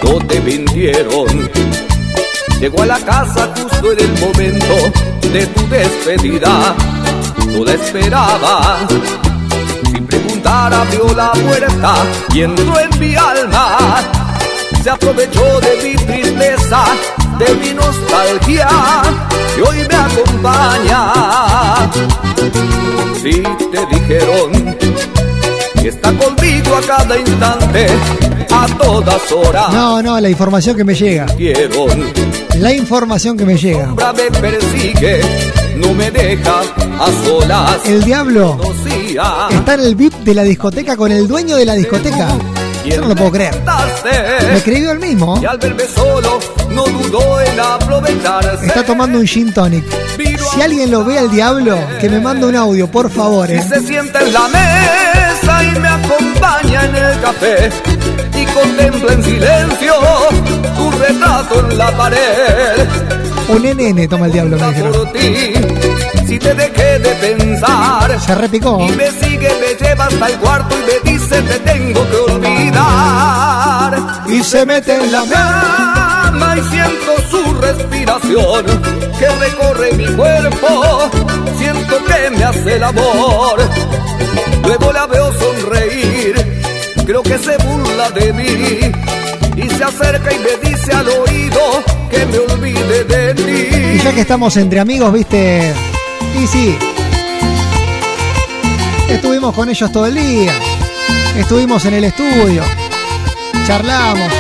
[0.05, 1.51] No te mintieron.
[2.61, 4.75] Llegó a la casa justo en el momento
[5.33, 6.75] de tu despedida.
[7.47, 8.79] No la esperaba.
[9.93, 11.95] Sin preguntar abrió la puerta
[12.35, 13.79] y entró en mi alma.
[14.83, 16.85] Se aprovechó de mi tristeza,
[17.39, 18.69] de mi nostalgia
[19.57, 21.13] y hoy me acompaña.
[23.23, 24.77] Si te dijeron
[25.83, 27.87] que está conmigo a cada instante,
[28.53, 29.73] a todas horas.
[29.73, 31.27] No, no, la información que me llega.
[31.37, 31.87] Quiero
[32.59, 33.87] La información que me llega.
[33.87, 35.21] sombra me persigue,
[35.77, 37.77] no me deja a solas.
[37.87, 38.59] El diablo
[39.51, 42.29] está en el VIP de la discoteca con el dueño de la discoteca.
[42.85, 43.55] Yo no lo puedo creer.
[44.49, 45.39] Me escribió el mismo.
[45.43, 46.39] Y al verme solo,
[46.71, 48.67] no dudó en aprovecharse.
[48.67, 49.85] Está tomando un gin tonic.
[50.55, 53.51] Si alguien lo ve al diablo, que me mande un audio, por favor.
[53.51, 53.61] eh.
[53.69, 57.71] Se sienta en la mesa y me acompaña en el café.
[58.41, 59.95] Y contempla en silencio
[60.77, 62.89] tu retrato en la pared.
[63.49, 65.09] Un NN toma el diablo, me dijeron.
[66.27, 68.21] Si te dejé de pensar.
[68.21, 68.81] Se repicó.
[68.81, 73.97] Y me sigue, me lleva hasta el cuarto y me dice te tengo que olvidar.
[74.27, 78.65] Y se mete en la cama y siento su respiración
[79.17, 81.09] que recorre mi cuerpo.
[81.57, 83.61] Siento que me hace el amor.
[84.65, 86.63] Luego la veo sonreír.
[87.07, 88.93] Creo que se burla de mí.
[89.57, 90.66] Y se acerca y me dice
[94.07, 95.75] ya que estamos entre amigos, viste.
[96.41, 96.79] Y sí.
[99.09, 100.53] Estuvimos con ellos todo el día.
[101.37, 102.63] Estuvimos en el estudio.
[103.67, 104.31] Charlamos.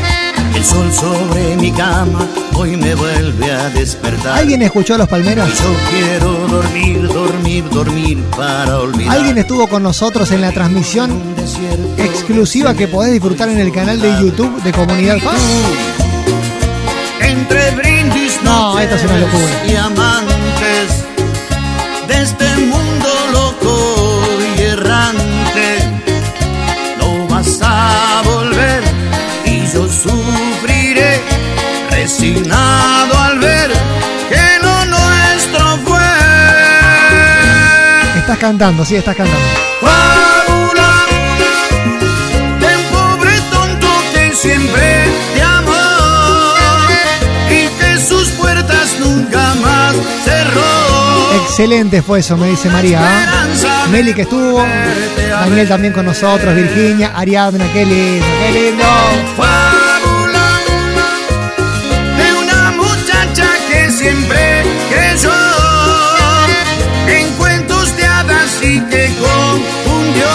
[0.55, 4.39] El sol sobre mi cama hoy me vuelve a despertar.
[4.39, 5.49] ¿Alguien escuchó a los palmeros?
[5.59, 9.17] Yo quiero dormir, dormir, dormir para olvidar.
[9.17, 11.11] ¿Alguien estuvo con nosotros en la transmisión
[11.99, 15.41] exclusiva que podés disfrutar en el canal de YouTube de Comunidad Paz?
[17.21, 17.73] Entre
[18.43, 19.67] No, esto es una locura.
[19.67, 21.05] y amantes
[22.09, 24.23] de este mundo loco
[24.57, 25.79] y errante.
[26.99, 28.83] No vas a volver
[29.45, 31.21] y yo sufriré
[31.91, 33.71] resignado al ver
[34.29, 36.01] que lo nuestro fue.
[38.19, 40.26] Estás cantando, sí, estás cantando.
[51.59, 53.01] Excelente fue eso, me dice María.
[53.91, 54.63] Meli que estuvo,
[55.31, 58.85] Daniel también con nosotros, Virginia, Ariadna, qué lindo, qué lindo.
[59.39, 60.61] Fábula
[62.19, 65.33] de una muchacha que siempre creyó
[67.09, 70.29] en cuentos de hadas y que confundió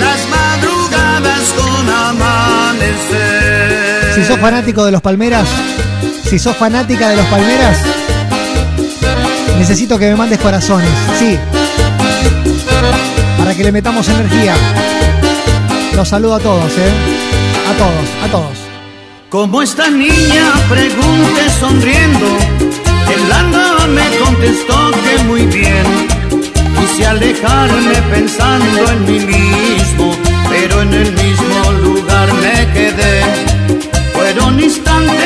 [0.00, 3.34] las madrugadas con amanecer.
[4.14, 5.46] Si sos fanático de los Palmeras,
[6.30, 7.76] si sos fanática de los Palmeras,
[9.60, 10.88] necesito que me mandes corazones,
[11.18, 11.38] sí.
[13.36, 14.54] Para que le metamos energía.
[15.94, 16.92] Los saludo a todos, ¿eh?
[17.68, 18.58] A todos, a todos.
[19.28, 22.26] Como esta niña pregunté sonriendo,
[23.32, 25.84] alma me contestó que muy bien.
[26.78, 30.16] Quise alejarme pensando en mí mismo,
[30.48, 33.22] pero en el mismo lugar me quedé.
[34.14, 35.19] Fueron instantes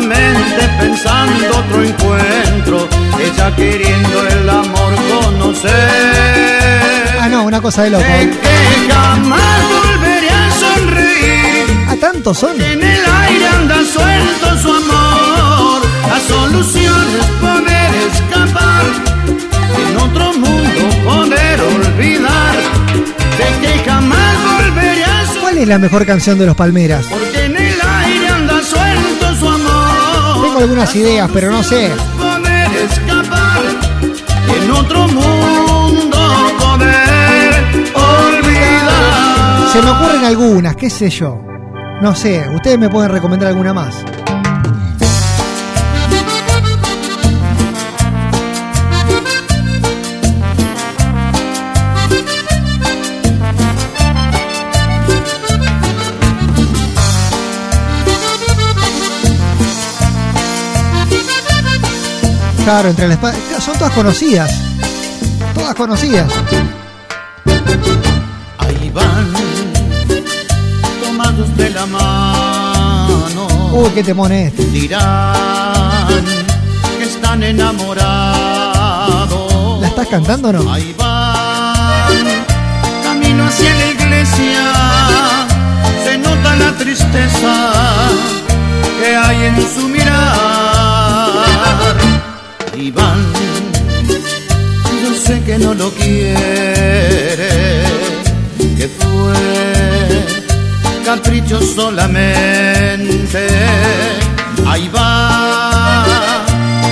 [0.00, 2.88] Pensando otro encuentro,
[3.22, 5.70] ella queriendo el amor conocer.
[7.20, 8.02] Ah, no, una cosa de loco.
[8.04, 11.88] Sé que jamás volveré a sonreír.
[11.88, 12.58] ¿A tantos son?
[12.60, 15.82] En el aire anda suelto su amor.
[16.08, 18.84] La solución es poder escapar.
[19.86, 22.56] En otro mundo poder olvidar.
[23.36, 25.40] Sé que jamás volveré a sonreír.
[25.42, 27.04] ¿Cuál es la mejor canción de los Palmeras?
[27.06, 27.49] Porque
[30.62, 31.90] algunas ideas, pero no sé.
[32.18, 33.62] Poder escapar.
[34.62, 36.18] En otro mundo
[36.58, 37.54] poder
[37.94, 39.68] olvidar.
[39.72, 41.42] Se me ocurren algunas, qué sé yo.
[42.00, 44.04] No sé, ustedes me pueden recomendar alguna más.
[62.64, 64.50] Claro, entre las pa- son todas conocidas.
[65.54, 66.30] Todas conocidas.
[68.58, 69.32] Ahí van,
[71.02, 73.48] tomados de la mano.
[73.72, 74.64] Uy, qué temón es este.
[74.66, 76.06] Dirán
[76.98, 79.80] que están enamorados.
[79.80, 80.70] ¿La estás cantando o no?
[80.72, 82.12] Ahí van,
[83.02, 84.72] camino hacia la iglesia.
[86.04, 87.72] se nota la tristeza
[89.00, 90.49] que hay en su mirar.
[95.02, 97.48] Yo sé que no lo quiere,
[98.76, 99.34] que fue
[101.04, 103.46] capricho solamente.
[104.66, 106.04] Ahí va,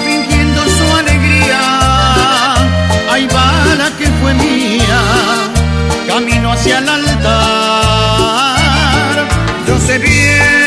[0.05, 1.63] fingiendo su alegría.
[3.11, 5.01] Ahí va la que fue mía,
[6.07, 8.59] camino hacia el altar.
[9.67, 10.58] Yo sé bien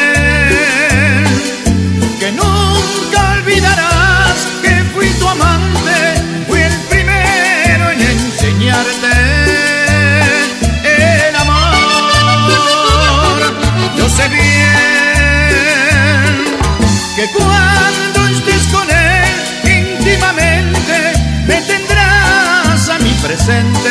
[17.30, 21.14] cuando estés con él íntimamente
[21.48, 23.90] me tendrás a mi presente,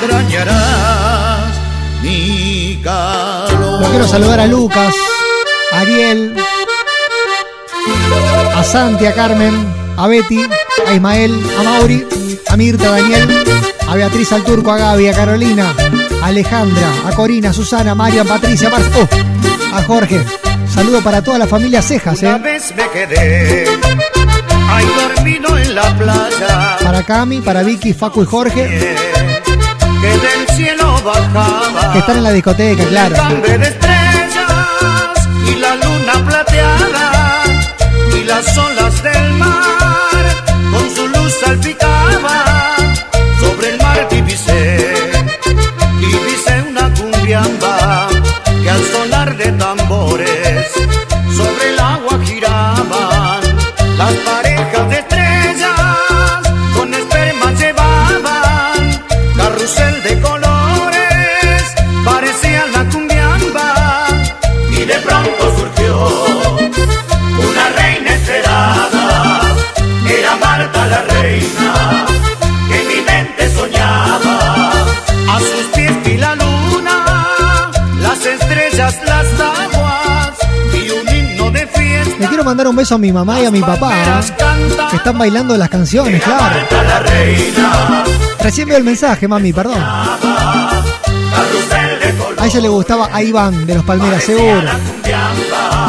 [0.00, 1.54] extrañarás
[2.02, 3.82] mi calor.
[3.82, 4.94] Lo quiero saludar a Lucas,
[5.72, 6.34] a Ariel,
[8.54, 9.54] a Santi, a Carmen,
[9.96, 10.44] a Betty,
[10.86, 12.06] a Ismael, a Mauri,
[12.48, 13.44] a Mirta, a Daniel,
[13.86, 15.74] a Beatriz, al Turco, a Gaby, a Carolina,
[16.20, 20.41] a Alejandra, a Corina, a Susana, a Marian, Patricia, a a Jorge.
[20.74, 22.38] Saludo para toda la familia Cejas, Una ¿eh?
[22.38, 23.66] vez me quedé.
[24.70, 26.76] Ahí dormido en la playa.
[26.82, 28.96] Para Cami, para Vicky, Facu y Jorge,
[30.00, 31.92] que del cielo bajaba.
[31.92, 33.16] Que están en la discoteca, claro.
[33.16, 37.42] Cambio de estrellas y la luna plateada
[38.16, 39.81] y las olas del mar
[82.52, 84.20] mandar un beso a mi mamá y a mi papá, ¿eh?
[84.90, 86.54] que están bailando las canciones, claro.
[88.40, 89.82] Recién veo el mensaje, mami, perdón.
[92.38, 94.68] A ella le gustaba a Iván de los Palmeras, seguro.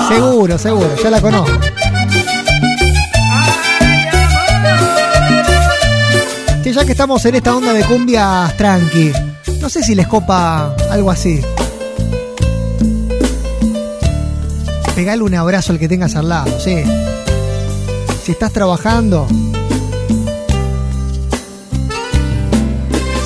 [0.07, 1.59] Seguro, seguro, ya la conozco.
[6.63, 9.11] Que ya que estamos en esta onda de cumbias tranqui,
[9.59, 11.41] no sé si les copa algo así.
[14.95, 16.83] Pegale un abrazo al que tengas al lado, sí.
[18.23, 19.27] Si estás trabajando,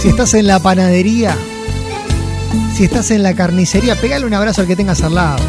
[0.02, 1.36] si estás en la panadería,
[2.74, 5.44] si estás en la carnicería, pegale un abrazo al que tengas al lado.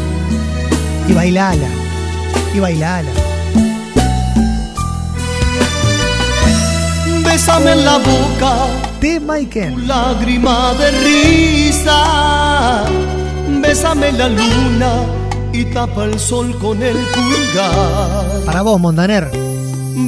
[1.07, 1.67] Y bailala.
[2.53, 3.09] Y bailala.
[7.23, 8.67] Bésame en la boca,
[8.99, 9.87] De Maiken.
[9.87, 12.83] lágrima de risa.
[13.61, 15.18] Bésame la luna
[15.59, 18.45] y tapa el sol con el pulgar.
[18.45, 19.29] Para vos, Montaner.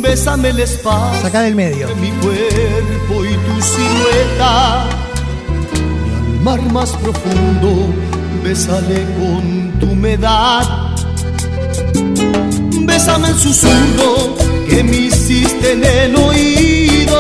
[0.02, 1.88] Bésame el espacio Sacá del medio.
[1.90, 4.86] de mi cuerpo y tu silueta.
[6.08, 7.94] Y al mar más profundo,
[8.44, 10.64] bésale con tu humedad.
[12.84, 14.36] Bésame el susurro
[14.70, 17.18] que me hiciste en el oído.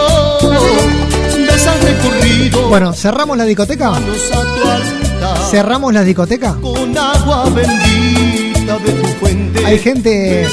[1.47, 2.69] Besa el recorrido.
[2.69, 3.91] Bueno, ¿cerramos la discoteca?
[3.91, 4.41] manos a
[4.95, 5.00] tu.
[5.49, 6.55] ¿Cerramos la discoteca?
[6.61, 9.65] Con agua bendita de tu fuente.
[9.65, 10.47] Hay gente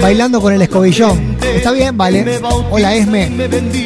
[0.00, 1.36] bailando con el escobillón.
[1.42, 2.40] Está bien, vale.
[2.70, 3.30] Hola, Esme.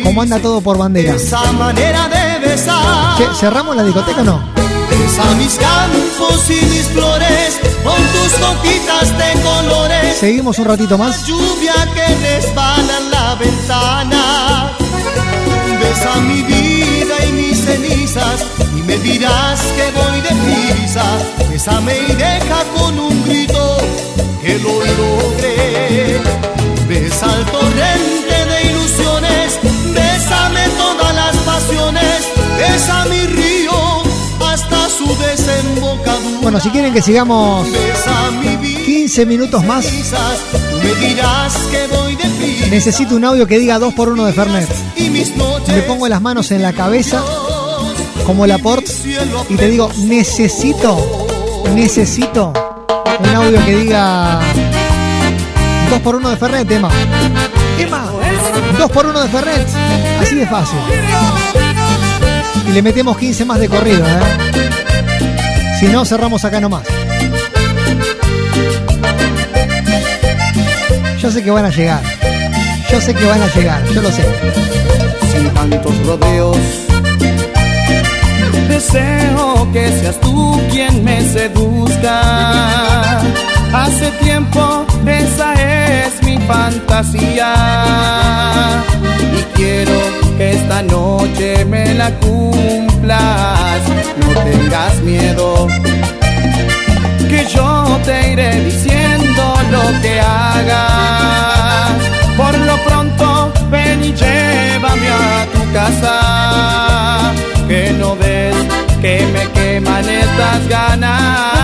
[0.05, 1.15] ¿Cómo anda todo por bandera?
[1.15, 3.17] Esa manera de besar.
[3.17, 4.41] Che, ¿Cerramos la discoteca o no?
[4.91, 10.17] Besa mis campos y mis flores con tus gotitas de colores.
[10.19, 11.27] ¿Seguimos un ratito más?
[11.27, 14.73] Lluvia que en la ventana.
[15.81, 18.58] Besa mi vida y mis cenizas
[18.89, 21.05] me dirás que voy deprisa.
[21.51, 23.77] Bésame y deja con un grito
[24.43, 26.21] que lo logré.
[26.89, 29.59] Besa el torrente de ilusiones,
[29.95, 34.03] bésame todas las pasiones, besa mi río
[34.41, 36.41] hasta su desembocadura.
[36.41, 42.17] Bueno, si quieren que sigamos Besa mi vida 15 minutos más, me dirás que voy
[42.17, 44.69] deprisa necesito un audio que diga 2 por 1 de Fernet.
[45.69, 47.23] Me pongo las manos en la cabeza
[48.29, 48.87] como la port
[49.49, 51.27] y te digo, necesito,
[51.75, 52.53] necesito
[53.21, 54.39] un audio que diga
[55.89, 56.91] 2 por 1 de Fernet, Emma.
[57.79, 58.05] Emma,
[58.77, 59.67] 2 por 1 de Fernet.
[60.21, 60.79] Así de fácil.
[62.69, 64.21] Y le metemos 15 más de corrido, ¿eh?
[65.81, 66.83] Si no, cerramos acá nomás.
[71.19, 72.03] Yo sé que van a llegar.
[72.93, 74.27] Yo sé que van a llegar, yo lo sé.
[75.33, 76.59] Sin tantos rodeos.
[78.79, 83.19] Deseo que seas tú quien me seduzca.
[83.75, 87.55] Hace tiempo esa es mi fantasía.
[89.37, 89.99] Y quiero
[90.37, 93.81] que esta noche me la cumplas.
[94.21, 95.67] No tengas miedo.
[97.29, 101.95] Que yo te iré diciendo lo que hagas.
[102.37, 106.39] Por lo pronto, ven y llévame a tu casa.
[107.69, 108.57] Que no ves
[109.03, 111.59] que me queman estas ganas.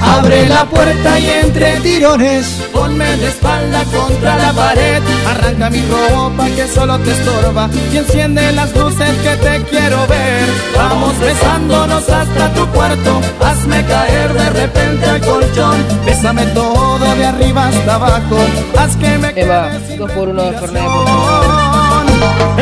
[0.00, 6.46] Abre la puerta y entre tirones Ponme de espalda contra la pared Arranca mi ropa
[6.54, 10.46] que solo te estorba Y enciende las luces que te quiero ver
[10.76, 17.68] Vamos besándonos hasta tu cuarto Hazme caer de repente al colchón Bésame todo de arriba
[17.68, 18.36] hasta abajo
[18.78, 21.71] Haz que me Eva, dos por uno de Fernet, por favor.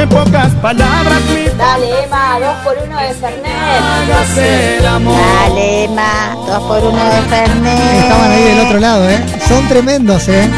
[0.00, 3.46] En pocas palabras mi Dale, Emma, dos por uno de Fernet.
[3.46, 5.14] hagas el amor
[5.48, 8.02] Dale, Emma, dos por uno de Fernet.
[8.02, 9.18] Estaban ahí del otro lado, ¿eh?
[9.46, 10.48] Son tremendos, ¿eh?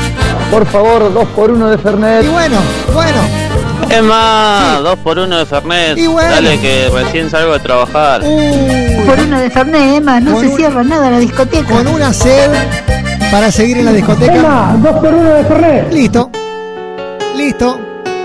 [0.51, 2.31] Por favor, dos por uno de Y Fernet.
[2.31, 2.57] bueno,
[2.95, 3.19] bueno.
[3.91, 5.99] Es más, dos por uno de Fernet.
[5.99, 6.31] Y bueno.
[6.31, 8.23] Dale que recién salgo de trabajar.
[8.23, 11.67] Uy, Por uno de Fernet, Emma, no Con se un- cierra nada la discoteca.
[11.75, 12.51] con una sed
[13.31, 14.75] para seguir en la discoteca.
[14.79, 15.93] dos por uno de Fernet.
[15.93, 16.31] Listo.
[17.37, 17.81] Listo.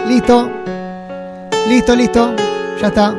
[0.07, 0.51] Listo.
[1.67, 2.35] Listo, listo.
[2.81, 3.11] Ya está.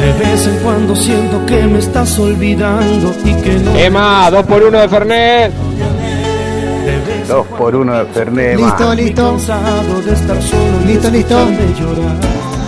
[0.00, 4.62] De vez en cuando siento que me estás olvidando y que no Emma, dos por
[4.62, 5.52] uno de Fernet.
[7.28, 8.58] Dos por uno de Fernet.
[8.58, 9.36] Listo, listo.
[10.86, 11.48] Listo, listo.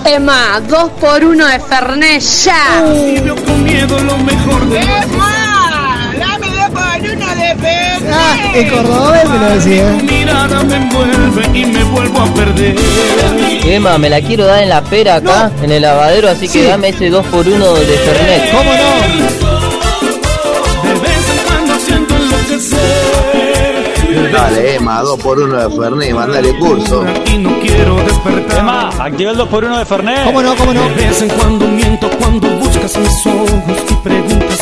[0.04, 2.84] Emma, dos por uno de Fernet ya.
[2.86, 4.80] Y veo con miedo lo mejor de
[8.14, 9.84] Ah, en cordobés me lo decía.
[10.02, 12.74] mirada me envuelve y me vuelvo a perder.
[13.64, 16.66] Emma, me la quiero dar en la pera acá, en el lavadero, así que Sí.
[16.66, 18.50] dame ese dos por uno de Fernet.
[18.50, 18.92] ¿Cómo no?
[20.82, 22.82] De vez en cuando siento enloquecer.
[24.32, 27.04] Dale, Emma, dos por uno de Fernet, mandale curso.
[27.26, 28.58] Y no quiero despertar.
[28.58, 30.24] Emma, activa el 2 por 1 de Fernet.
[30.24, 30.54] ¿Cómo no?
[30.56, 30.82] ¿Cómo no?
[30.90, 33.50] De vez en cuando miento cuando buscas mis ojos
[33.90, 34.58] y preguntas.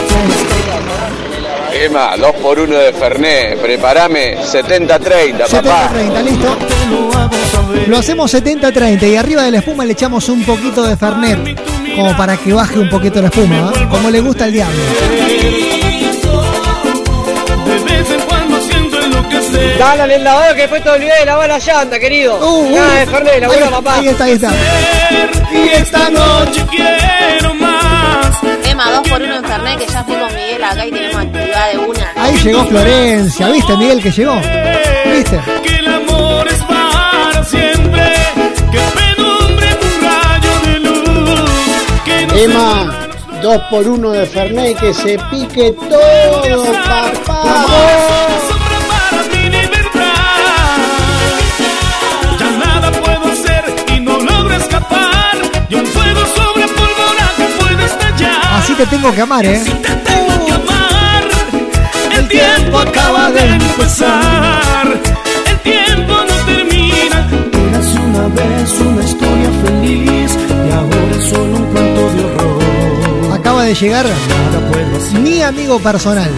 [1.80, 3.58] Emma, dos por uno de Fernet.
[3.58, 5.90] Prepárame 70-30, papá.
[5.94, 6.56] 70-30, listo.
[7.86, 11.58] Lo hacemos 70-30 y arriba de la espuma le echamos un poquito de Fernet.
[11.96, 13.88] Como para que baje un poquito la espuma, ¿eh?
[13.90, 14.78] Como le gusta al diablo.
[17.64, 19.78] De vez en cuando siento enloquecer.
[19.78, 22.36] Dale al lavadero que después te olvidé de lavar la llanta, querido.
[22.38, 22.76] Uh, uh.
[22.76, 23.94] Nada de Fernet, labura, ahí, papá.
[23.94, 24.52] ahí está, ahí está.
[25.50, 27.69] Y esta noche quiero más.
[28.80, 31.72] Emma, dos por uno en Fernet, que ya fui con Miguel acá y tenemos actividad
[31.72, 32.12] de una.
[32.16, 33.48] Ahí llegó Florencia.
[33.48, 34.36] ¿Viste, Miguel, que llegó?
[34.36, 35.40] ¿Viste?
[35.62, 38.14] Que el amor es para siempre.
[38.72, 41.40] Que penumbre un rayo de luz.
[42.04, 43.08] Que no Emma,
[43.42, 48.19] dos por uno de Fernet, que se pique todo, papá.
[58.70, 59.60] Así te tengo que amar, ¿eh?
[59.64, 61.24] Te tengo que amar.
[62.16, 64.86] El tiempo acaba de empezar.
[65.50, 67.28] El tiempo no termina.
[67.68, 73.32] Eras una vez una historia feliz y ahora es solo un cuento de horror.
[73.32, 74.06] Acaba de llegar
[75.20, 76.30] mi amigo personal.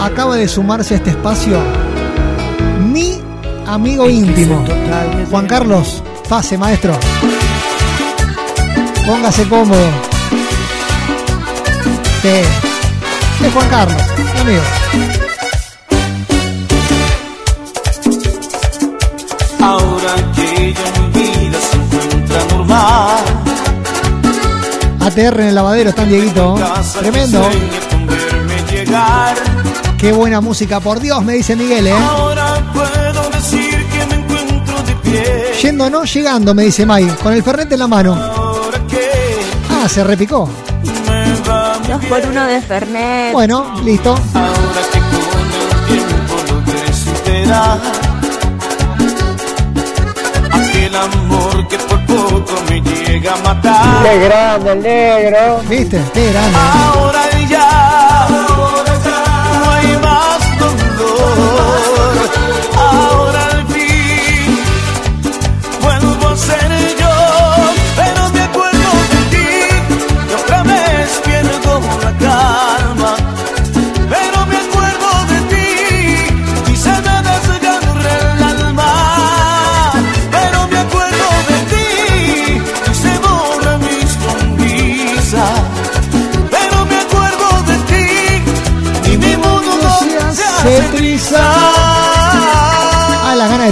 [0.00, 1.60] Acaba de sumarse a este espacio
[2.90, 3.20] mi
[3.66, 4.64] amigo íntimo.
[5.30, 6.98] Juan Carlos, pase, maestro.
[9.06, 10.13] Póngase cómodo.
[12.24, 13.44] Sí.
[13.44, 14.02] Es Juan Carlos,
[14.34, 14.62] mi amigo.
[19.60, 23.24] Ahora que ya mi vida se encuentra normal.
[25.00, 26.54] ATR en el lavadero, están Dieguito.
[26.98, 27.42] Tremendo.
[29.98, 31.92] Qué buena música, por Dios, me dice Miguel, ¿eh?
[31.92, 35.52] Ahora puedo decir que me encuentro de pie.
[35.62, 38.14] Yendo no, llegando, me dice May, con el ferrete en la mano.
[38.14, 39.10] Ahora que
[39.70, 40.48] Ah, se repicó.
[41.06, 41.63] me va
[42.00, 43.32] por uno de Fernet.
[43.32, 44.14] Bueno, listo.
[44.34, 47.78] Ahora que con el tiempo logré superar
[50.50, 54.02] aquel amor que por poco me llega a matar.
[54.02, 55.60] Qué grande el negro.
[55.68, 56.00] ¿Viste?
[56.12, 56.58] Qué grande.
[56.58, 58.13] Ahora ya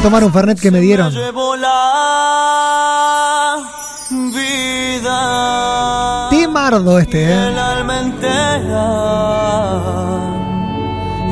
[0.02, 1.12] tomar un Fernet que me dieron.
[1.12, 3.58] Llevo la
[4.10, 6.28] vida.
[6.30, 7.52] Timardo este, eh.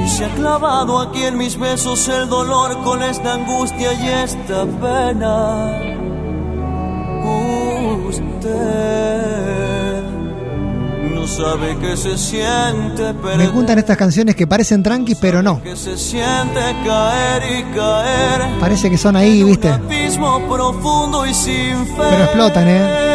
[0.04, 4.64] Y se ha clavado aquí en mis besos el dolor con esta angustia y esta
[4.66, 5.80] pena.
[8.08, 9.19] Usted
[11.41, 15.62] sabe que se siente Me juntan estas canciones que parecen tranqui, pero no.
[15.62, 18.59] Que se siente caer y caer.
[18.61, 19.70] Parece que son ahí, ¿viste?
[19.70, 22.03] Abismo profundo y sin fe.
[22.11, 23.11] Pero explotan, ¿eh?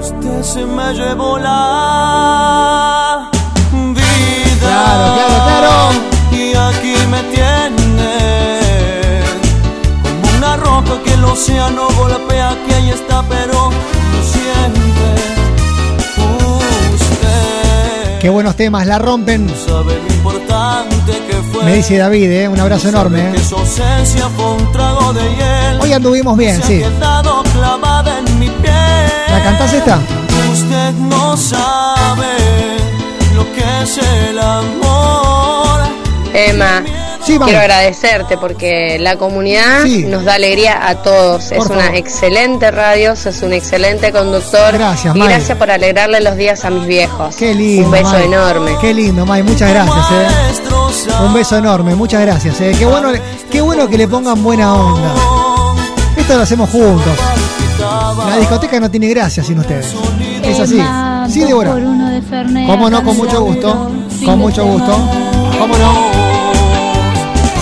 [0.00, 3.30] Usted se me llevó la
[3.72, 4.58] vida.
[4.60, 5.72] Claro, claro, claro.
[6.32, 8.12] Y aquí me tiene.
[10.02, 13.70] Como una roca que el océano golpea, que ahí está, pero
[18.20, 19.46] Qué buenos temas, la rompen.
[21.64, 22.48] Me dice David, ¿eh?
[22.48, 23.30] Un abrazo enorme.
[23.30, 23.34] ¿eh?
[25.80, 26.82] Hoy anduvimos bien, sí.
[29.30, 29.98] ¿La cantás esta?
[30.52, 32.36] Usted no sabe
[33.34, 35.80] lo que es el amor.
[36.34, 36.82] Emma,
[37.30, 37.46] Sí, vamos.
[37.48, 40.04] quiero agradecerte porque la comunidad Sí.
[40.04, 41.52] nos da alegría a todos.
[41.52, 44.72] es una excelente radio, sos un excelente conductor.
[44.72, 45.28] Gracias, y May.
[45.28, 47.36] gracias por alegrarle los días a mis viejos.
[47.36, 47.86] Qué lindo.
[47.86, 48.24] Un beso May.
[48.24, 48.72] enorme.
[48.80, 49.42] Qué lindo, May.
[49.42, 51.24] Muchas gracias, eh.
[51.24, 52.74] Un beso enorme, muchas gracias, eh.
[52.78, 53.12] Qué bueno,
[53.50, 55.14] qué bueno que le pongan buena onda.
[56.16, 57.16] Esto lo hacemos juntos.
[58.28, 59.94] La discoteca no tiene gracia sin ustedes.
[60.42, 60.82] Es así.
[61.32, 61.70] Sí, Débora.
[62.66, 63.90] Cómo no, con mucho gusto.
[64.24, 64.92] Con mucho gusto.
[65.58, 66.29] Cómo no.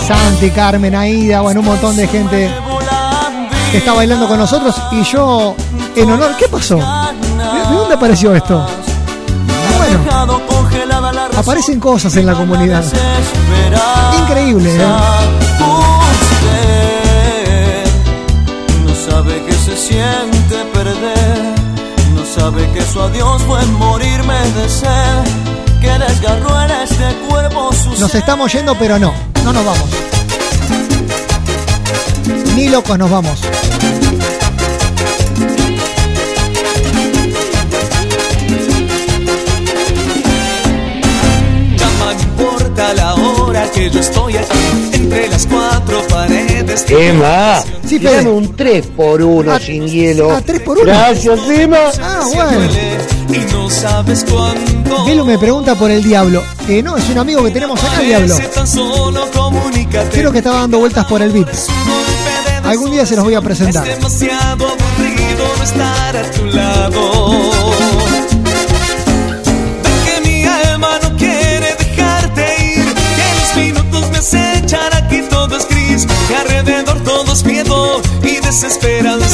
[0.08, 2.50] Santi, Carmen, Aida, bueno, un montón de gente
[3.70, 5.54] que está bailando con nosotros y yo
[5.94, 6.30] en honor.
[6.38, 6.76] ¿Qué pasó?
[6.76, 6.82] ¿De,
[7.68, 8.66] de dónde apareció esto?
[9.76, 10.00] Bueno,
[11.36, 12.82] aparecen cosas en la comunidad.
[14.22, 14.86] Increíble, ¿eh?
[18.86, 21.54] No sabe que se siente perder.
[22.14, 25.57] No sabe que su adiós fue morirme de sed.
[25.98, 29.12] Que desgarró en este cuerpo su Nos estamos yendo, pero no.
[29.44, 29.88] No nos vamos.
[32.54, 33.40] Ni locos nos vamos.
[42.96, 44.58] La hora que yo estoy aquí
[44.94, 46.86] entre las cuatro paredes.
[46.88, 48.26] Emma, Sí, Fede.
[48.30, 50.30] un 3 por 1 Ah, sin hielo.
[50.30, 50.86] ah, por uno.
[50.86, 51.76] Gracias, Emma.
[52.00, 52.60] Ah, bueno.
[53.30, 54.77] Y no sabes cuándo.
[55.06, 56.42] Gelu me pregunta por el diablo.
[56.68, 58.36] Eh, no, es un amigo que tenemos acá, el diablo.
[60.12, 61.46] Creo que estaba dando vueltas por el de
[62.64, 63.88] Algún día se los voy a presentar.
[63.88, 67.30] Es demasiado aburrido no estar a tu lado.
[68.12, 68.26] Ven
[70.04, 72.94] que mi alma no quiere dejarte ir.
[72.94, 76.06] Que los minutos me acechan aquí todo es gris.
[76.28, 79.27] Que alrededor todo es miedo y desesperanza.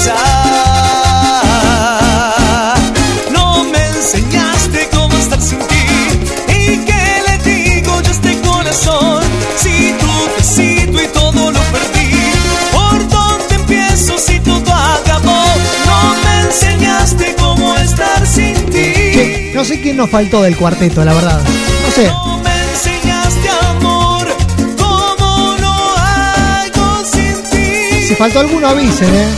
[19.85, 21.41] Che, no sé quién nos faltó del cuarteto, la verdad.
[21.43, 22.11] No sé.
[28.07, 29.28] Si faltó alguno, avisen, ¿eh?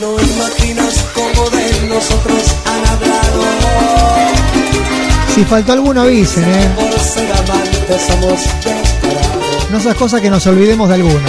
[0.00, 3.42] No imaginas cómo de nosotros han hablado.
[5.34, 6.68] Si faltó alguno, avisen, ¿eh?
[6.74, 9.70] Por ser amantes somos desesperados.
[9.70, 11.28] No esas cosas que nos olvidemos de alguno.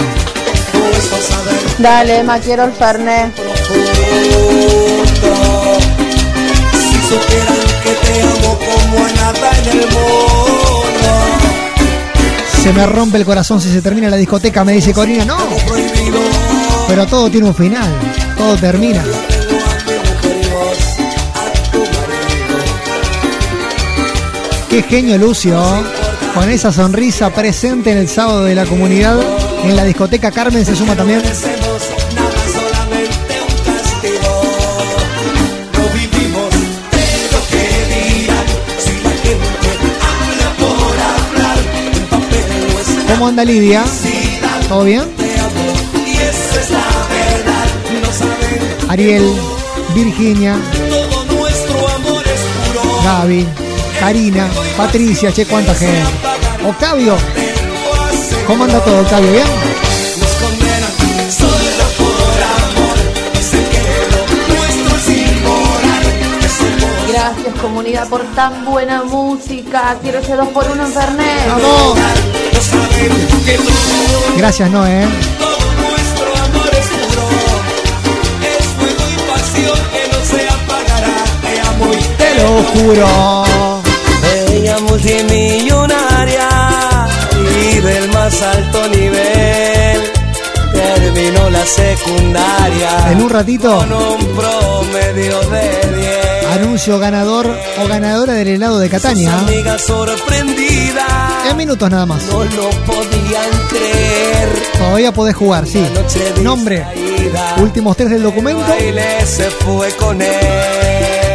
[1.78, 3.34] Dale, Emma, quiero el Fernet.
[6.72, 10.08] Si supieran que te amo como a nada en el mundo.
[12.62, 15.24] Se me rompe el corazón si se termina la discoteca, me dice Corina.
[15.24, 15.38] No,
[16.88, 17.90] pero todo tiene un final.
[18.36, 19.04] Todo termina.
[24.68, 25.62] Qué genio Lucio,
[26.34, 29.18] con esa sonrisa presente en el sábado de la comunidad.
[29.64, 31.22] En la discoteca Carmen se suma también.
[43.40, 43.84] Anda Lidia?
[44.68, 45.04] ¿Todo bien?
[48.88, 49.32] Ariel,
[49.94, 50.56] Virginia.
[53.04, 53.46] Gaby,
[54.00, 56.02] Karina, Patricia, che, cuánta gente.
[56.66, 57.16] Octavio,
[58.46, 59.30] ¿cómo anda todo, Octavio?
[59.30, 59.46] ¿Bien?
[67.08, 69.96] Gracias comunidad, por tan buena música.
[70.02, 71.48] Quiero ese 2 por 1 en Fernet.
[71.48, 72.37] ¡Vamos!
[74.36, 75.06] Gracias, Noé.
[75.06, 77.28] Nuestro amor es puro,
[78.42, 81.16] es fuego y pasión que no se apagará.
[82.18, 83.44] Te lo juro.
[84.50, 86.48] Ella multimillonaria
[87.60, 90.12] y del más alto nivel.
[90.72, 96.27] Terminó la secundaria En un ratito con un promedio de 10.
[96.58, 97.46] Anuncio ganador
[97.80, 99.38] o ganadora del helado de Catania.
[99.38, 101.06] Amiga sorprendida,
[101.48, 102.24] En minutos nada más.
[102.24, 104.48] no lo podían creer.
[104.76, 105.84] Todavía podés jugar, sí.
[106.42, 106.84] Nombre,
[107.58, 108.64] últimos tres del documento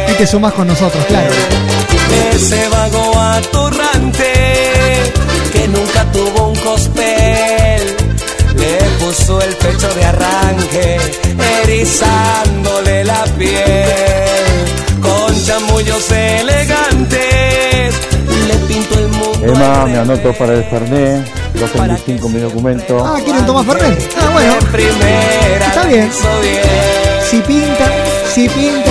[0.08, 1.32] y te sumás con nosotros, claro.
[2.34, 4.32] Ese vago atorrante
[5.52, 7.96] que nunca tuvo un cospel
[8.56, 11.00] le puso el pecho de arranque,
[11.64, 14.33] erizándole la piel
[15.44, 17.94] chamullos elegantes.
[18.48, 19.40] Le pintó el mundo.
[19.42, 23.04] Emma, me anoto para el Fernet, 2.25 mi documento.
[23.04, 24.10] Ah, ¿quieren tomar Fernet?
[24.20, 24.54] Ah, bueno.
[24.72, 26.10] Primera Está bien.
[27.30, 27.90] Si pinta,
[28.32, 28.90] si pinta.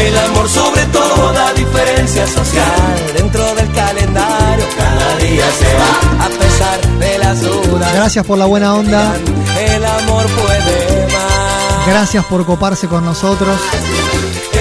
[0.00, 6.98] El amor sobre toda diferencia social dentro del calendario cada día se va a pesar
[6.98, 7.94] de las dudas.
[7.94, 9.14] Gracias por la buena onda.
[9.58, 11.86] El amor puede más.
[11.86, 13.56] Gracias por coparse con nosotros.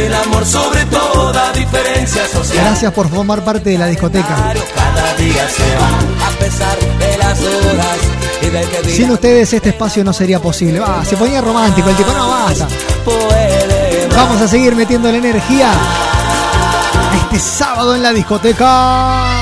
[0.10, 2.66] El amor sobre toda diferencia social.
[2.66, 4.53] Gracias por formar parte de la discoteca.
[4.76, 7.97] Cada día se va a pesar de las dudas
[8.41, 10.82] y del que diga Sin ustedes este espacio no sería posible.
[10.84, 12.68] Ah, se ponía romántico el tipo, no basta.
[14.16, 15.74] Vamos a seguir metiendo la energía.
[17.26, 19.38] Este sábado en la discoteca.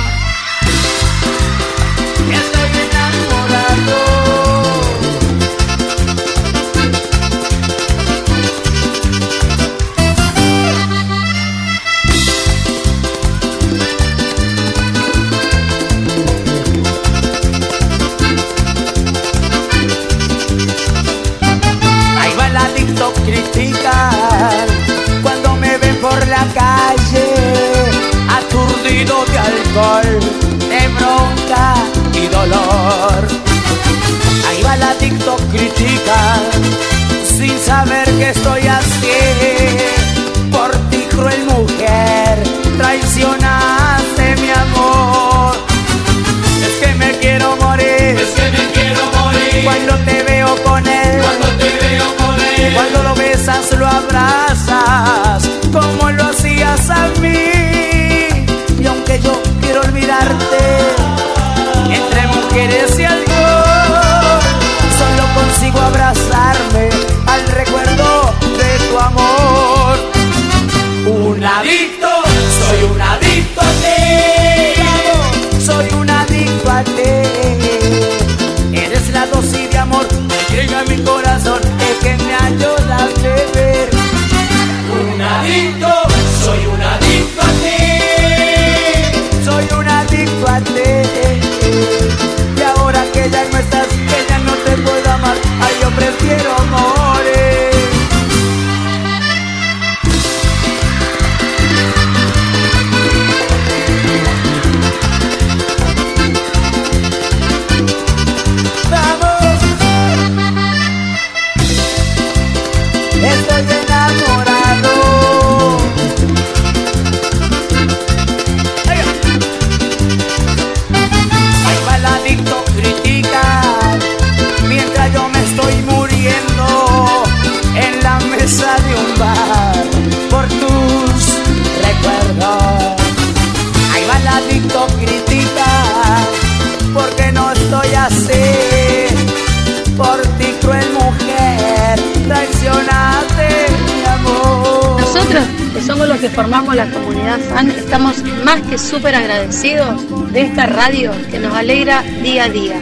[146.37, 152.03] Formamos la comunidad fan, estamos más que súper agradecidos de esta radio que nos alegra
[152.03, 152.79] día a día.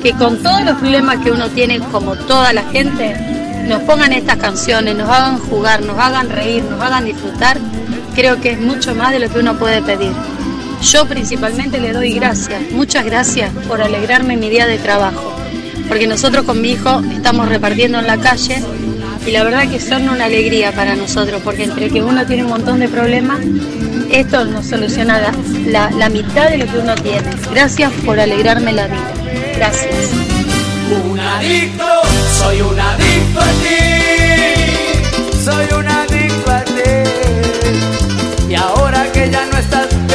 [0.00, 3.16] Que con todos los problemas que uno tiene, como toda la gente,
[3.66, 7.58] nos pongan estas canciones, nos hagan jugar, nos hagan reír, nos hagan disfrutar,
[8.14, 10.12] creo que es mucho más de lo que uno puede pedir.
[10.80, 15.34] Yo principalmente le doy gracias, muchas gracias por alegrarme mi día de trabajo,
[15.88, 18.62] porque nosotros con mi hijo estamos repartiendo en la calle
[19.26, 22.50] y la verdad que son una alegría para nosotros porque entre que uno tiene un
[22.50, 23.40] montón de problemas,
[24.10, 25.32] esto nos soluciona
[25.66, 27.28] la, la, mitad de lo que uno tiene.
[27.50, 29.12] Gracias por alegrarme la vida.
[29.56, 30.12] Gracias.
[31.10, 31.84] Un adicto,
[32.38, 33.78] soy un adicto a ti.
[35.44, 36.72] Soy un adicto a ti.
[38.48, 40.05] Y ahora que ya no estás...